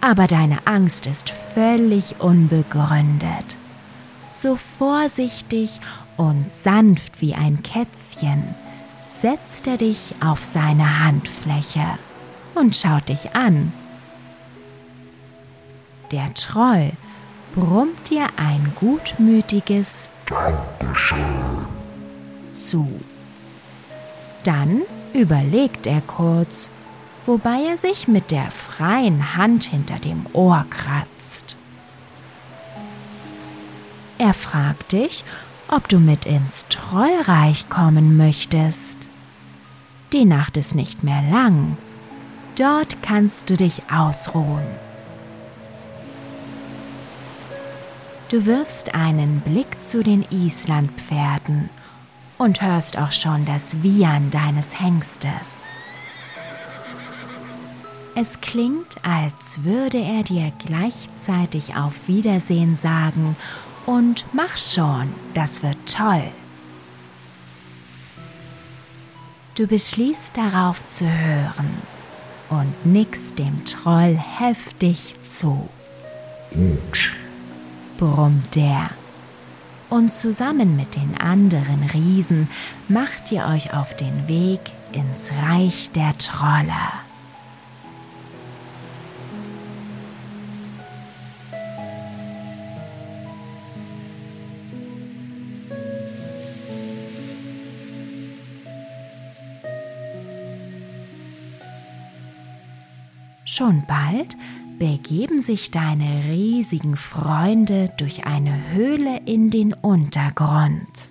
Aber 0.00 0.28
deine 0.28 0.68
Angst 0.68 1.08
ist 1.08 1.30
völlig 1.52 2.20
unbegründet. 2.20 3.56
So 4.30 4.54
vorsichtig 4.54 5.80
und 6.16 6.48
sanft 6.48 7.20
wie 7.20 7.34
ein 7.34 7.64
Kätzchen 7.64 8.54
setzt 9.20 9.66
er 9.66 9.76
dich 9.76 10.14
auf 10.20 10.44
seine 10.44 11.04
Handfläche 11.04 11.98
und 12.54 12.76
schaut 12.76 13.08
dich 13.08 13.34
an. 13.34 13.72
Der 16.12 16.32
Troll 16.34 16.92
brummt 17.54 18.10
dir 18.10 18.26
ein 18.36 18.72
gutmütiges 18.76 20.10
zu. 22.52 23.00
Dann 24.44 24.82
überlegt 25.12 25.86
er 25.86 26.00
kurz, 26.00 26.70
wobei 27.26 27.62
er 27.68 27.76
sich 27.76 28.08
mit 28.08 28.30
der 28.30 28.50
freien 28.50 29.36
Hand 29.36 29.64
hinter 29.64 29.98
dem 29.98 30.26
Ohr 30.32 30.64
kratzt. 30.70 31.56
Er 34.18 34.32
fragt 34.32 34.92
dich, 34.92 35.24
ob 35.68 35.88
du 35.88 35.98
mit 35.98 36.24
ins 36.24 36.66
Trollreich 36.68 37.68
kommen 37.68 38.16
möchtest. 38.16 39.07
Die 40.12 40.24
Nacht 40.24 40.56
ist 40.56 40.74
nicht 40.74 41.04
mehr 41.04 41.22
lang. 41.30 41.76
Dort 42.56 43.02
kannst 43.02 43.50
du 43.50 43.56
dich 43.56 43.82
ausruhen. 43.90 44.64
Du 48.30 48.46
wirfst 48.46 48.94
einen 48.94 49.40
Blick 49.40 49.80
zu 49.82 50.02
den 50.02 50.24
Islandpferden 50.30 51.68
und 52.38 52.62
hörst 52.62 52.96
auch 52.96 53.12
schon 53.12 53.44
das 53.44 53.82
Wiehern 53.82 54.30
deines 54.30 54.80
Hengstes. 54.80 55.64
Es 58.14 58.40
klingt, 58.40 58.96
als 59.02 59.62
würde 59.62 59.98
er 59.98 60.22
dir 60.22 60.52
gleichzeitig 60.66 61.76
auf 61.76 62.08
Wiedersehen 62.08 62.76
sagen 62.76 63.36
und 63.86 64.24
mach 64.32 64.56
schon, 64.56 65.12
das 65.34 65.62
wird 65.62 65.76
toll. 65.86 66.24
Du 69.58 69.66
beschließt 69.66 70.36
darauf 70.36 70.86
zu 70.86 71.04
hören 71.04 71.82
und 72.48 72.86
nickst 72.86 73.40
dem 73.40 73.64
Troll 73.64 74.16
heftig 74.16 75.16
zu. 75.24 75.68
Brummt 77.98 78.54
der. 78.54 78.90
Und 79.90 80.12
zusammen 80.12 80.76
mit 80.76 80.94
den 80.94 81.20
anderen 81.20 81.82
Riesen 81.92 82.48
macht 82.86 83.32
ihr 83.32 83.46
euch 83.46 83.74
auf 83.74 83.96
den 83.96 84.28
Weg 84.28 84.60
ins 84.92 85.32
Reich 85.42 85.90
der 85.90 86.16
Trolle. 86.18 87.07
Schon 103.58 103.82
bald 103.88 104.36
begeben 104.78 105.40
sich 105.40 105.72
deine 105.72 106.26
riesigen 106.30 106.96
Freunde 106.96 107.92
durch 107.96 108.24
eine 108.24 108.70
Höhle 108.70 109.20
in 109.24 109.50
den 109.50 109.74
Untergrund. 109.74 111.10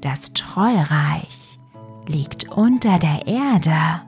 Das 0.00 0.32
Trollreich 0.32 1.60
liegt 2.08 2.48
unter 2.50 2.98
der 2.98 3.28
Erde. 3.28 4.02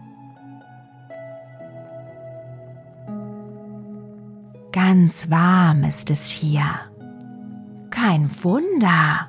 Ganz 4.72 5.30
warm 5.30 5.84
ist 5.84 6.10
es 6.10 6.28
hier. 6.28 6.64
Kein 7.90 8.28
Wunder, 8.42 9.28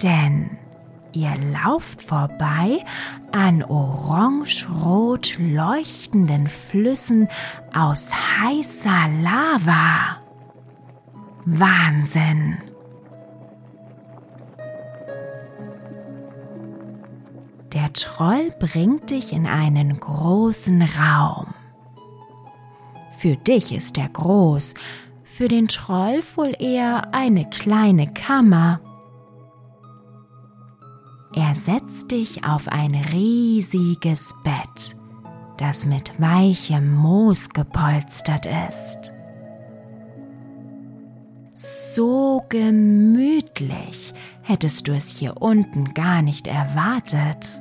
denn 0.00 0.53
Ihr 1.14 1.36
lauft 1.52 2.02
vorbei 2.02 2.84
an 3.30 3.62
orange-rot 3.62 5.36
leuchtenden 5.38 6.48
Flüssen 6.48 7.28
aus 7.72 8.12
heißer 8.12 9.08
Lava. 9.22 10.18
Wahnsinn! 11.44 12.58
Der 17.72 17.92
Troll 17.92 18.52
bringt 18.58 19.10
dich 19.10 19.32
in 19.32 19.46
einen 19.46 20.00
großen 20.00 20.82
Raum. 20.82 21.54
Für 23.18 23.36
dich 23.36 23.72
ist 23.72 23.98
er 23.98 24.08
groß, 24.08 24.74
für 25.22 25.46
den 25.46 25.68
Troll 25.68 26.22
wohl 26.34 26.56
eher 26.58 27.14
eine 27.14 27.48
kleine 27.50 28.12
Kammer. 28.12 28.80
Er 31.36 31.56
setzt 31.56 32.12
dich 32.12 32.44
auf 32.44 32.68
ein 32.68 32.94
riesiges 32.94 34.36
Bett, 34.44 34.94
das 35.56 35.84
mit 35.84 36.20
weichem 36.20 36.94
Moos 36.94 37.48
gepolstert 37.48 38.46
ist. 38.70 39.12
So 41.54 42.44
gemütlich 42.48 44.14
hättest 44.42 44.86
du 44.86 44.92
es 44.92 45.08
hier 45.10 45.42
unten 45.42 45.92
gar 45.92 46.22
nicht 46.22 46.46
erwartet. 46.46 47.60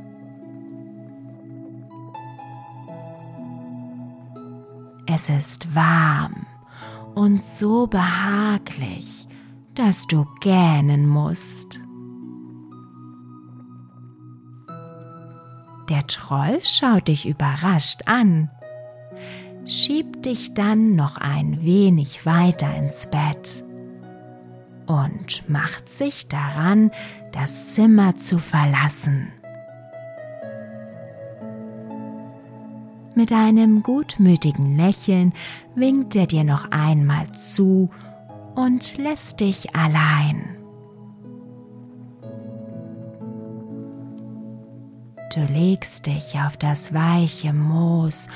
Es 5.07 5.29
ist 5.29 5.73
warm 5.73 6.45
und 7.15 7.43
so 7.43 7.87
behaglich, 7.87 9.27
dass 9.73 10.05
du 10.05 10.25
gähnen 10.41 11.07
musst. 11.07 11.82
Der 15.89 16.07
Troll 16.07 16.59
schaut 16.63 17.07
dich 17.07 17.27
überrascht 17.27 18.01
an, 18.05 18.49
schiebt 19.65 20.25
dich 20.25 20.53
dann 20.53 20.95
noch 20.95 21.17
ein 21.17 21.61
wenig 21.61 22.25
weiter 22.25 22.73
ins 22.75 23.07
Bett 23.07 23.63
und 24.85 25.49
macht 25.49 25.89
sich 25.89 26.27
daran, 26.27 26.91
das 27.31 27.73
Zimmer 27.73 28.15
zu 28.15 28.39
verlassen. 28.39 29.31
Mit 33.15 33.31
einem 33.31 33.83
gutmütigen 33.83 34.75
Lächeln 34.75 35.33
winkt 35.75 36.15
er 36.15 36.27
dir 36.27 36.43
noch 36.43 36.71
einmal 36.71 37.31
zu 37.33 37.91
und 38.55 38.97
lässt 38.97 39.39
dich 39.39 39.75
allein. 39.75 40.62
Du 45.33 45.41
legst 45.45 46.05
dich 46.05 46.37
auf 46.39 46.57
das 46.57 46.93
weiche 46.93 47.53
Moos 47.53 48.27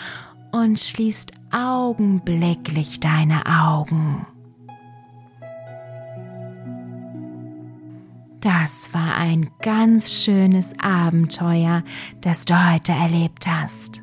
und 0.51 0.79
schließt 0.79 1.31
augenblicklich 1.51 2.99
deine 2.99 3.45
Augen. 3.45 4.25
Das 8.39 8.89
war 8.93 9.15
ein 9.15 9.51
ganz 9.61 10.11
schönes 10.11 10.73
Abenteuer, 10.79 11.83
das 12.21 12.45
du 12.45 12.55
heute 12.55 12.93
erlebt 12.93 13.45
hast. 13.45 14.01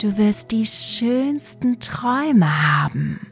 Du 0.00 0.16
wirst 0.16 0.50
die 0.50 0.66
schönsten 0.66 1.78
Träume 1.78 2.82
haben. 2.82 3.29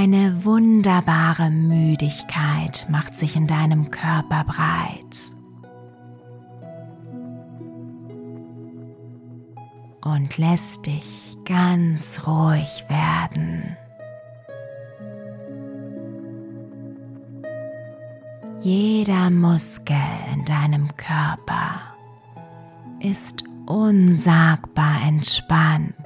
Eine 0.00 0.44
wunderbare 0.44 1.50
Müdigkeit 1.50 2.86
macht 2.88 3.18
sich 3.18 3.34
in 3.34 3.48
deinem 3.48 3.90
Körper 3.90 4.44
breit. 4.44 5.16
Und 10.04 10.38
lässt 10.38 10.86
dich 10.86 11.36
ganz 11.44 12.28
ruhig 12.28 12.84
werden. 12.86 13.76
Jeder 18.60 19.30
Muskel 19.30 19.96
in 20.32 20.44
deinem 20.44 20.96
Körper 20.96 21.80
ist 23.00 23.42
unsagbar 23.66 25.02
entspannt. 25.04 25.97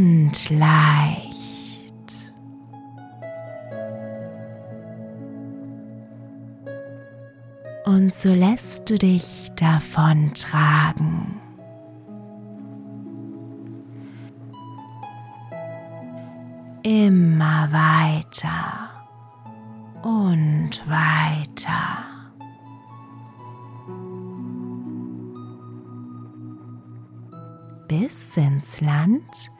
Und 0.00 0.48
leicht. 0.48 1.92
Und 7.84 8.14
so 8.14 8.32
lässt 8.32 8.88
du 8.88 8.96
dich 8.96 9.50
davon 9.56 10.32
tragen. 10.32 11.36
immer 16.82 17.70
weiter 17.70 18.88
und 20.02 20.70
weiter. 20.88 22.06
Bis 27.86 28.38
ins 28.38 28.80
Land 28.80 29.50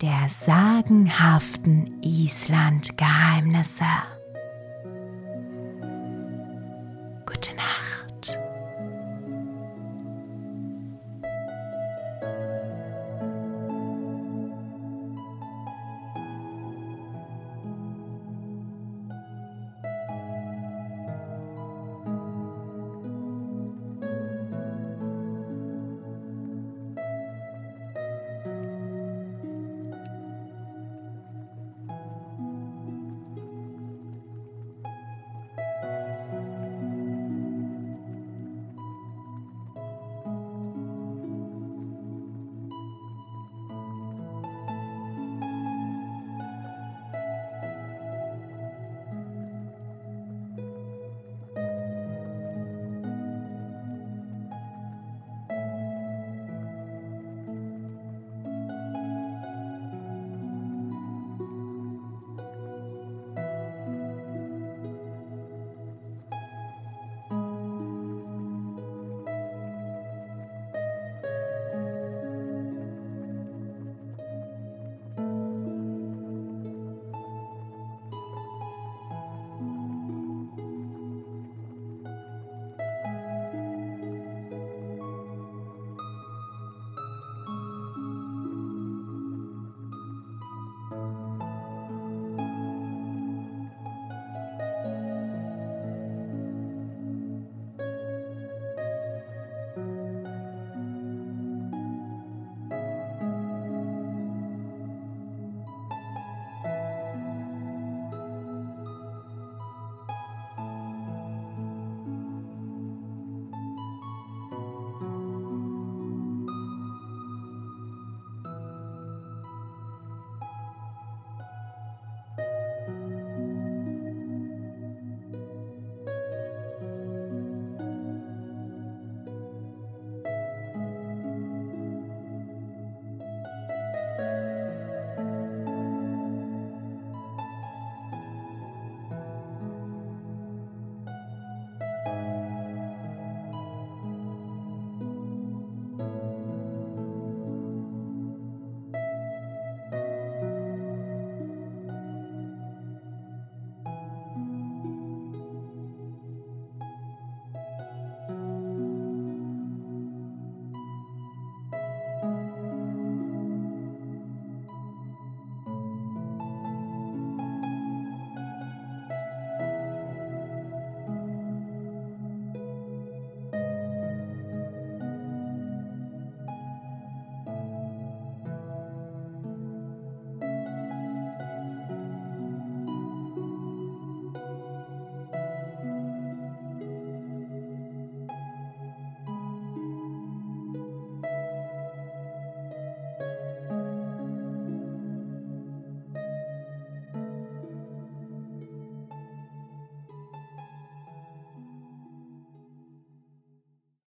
der 0.00 0.28
sagenhaften 0.28 2.00
Island-Geheimnisse. 2.02 3.84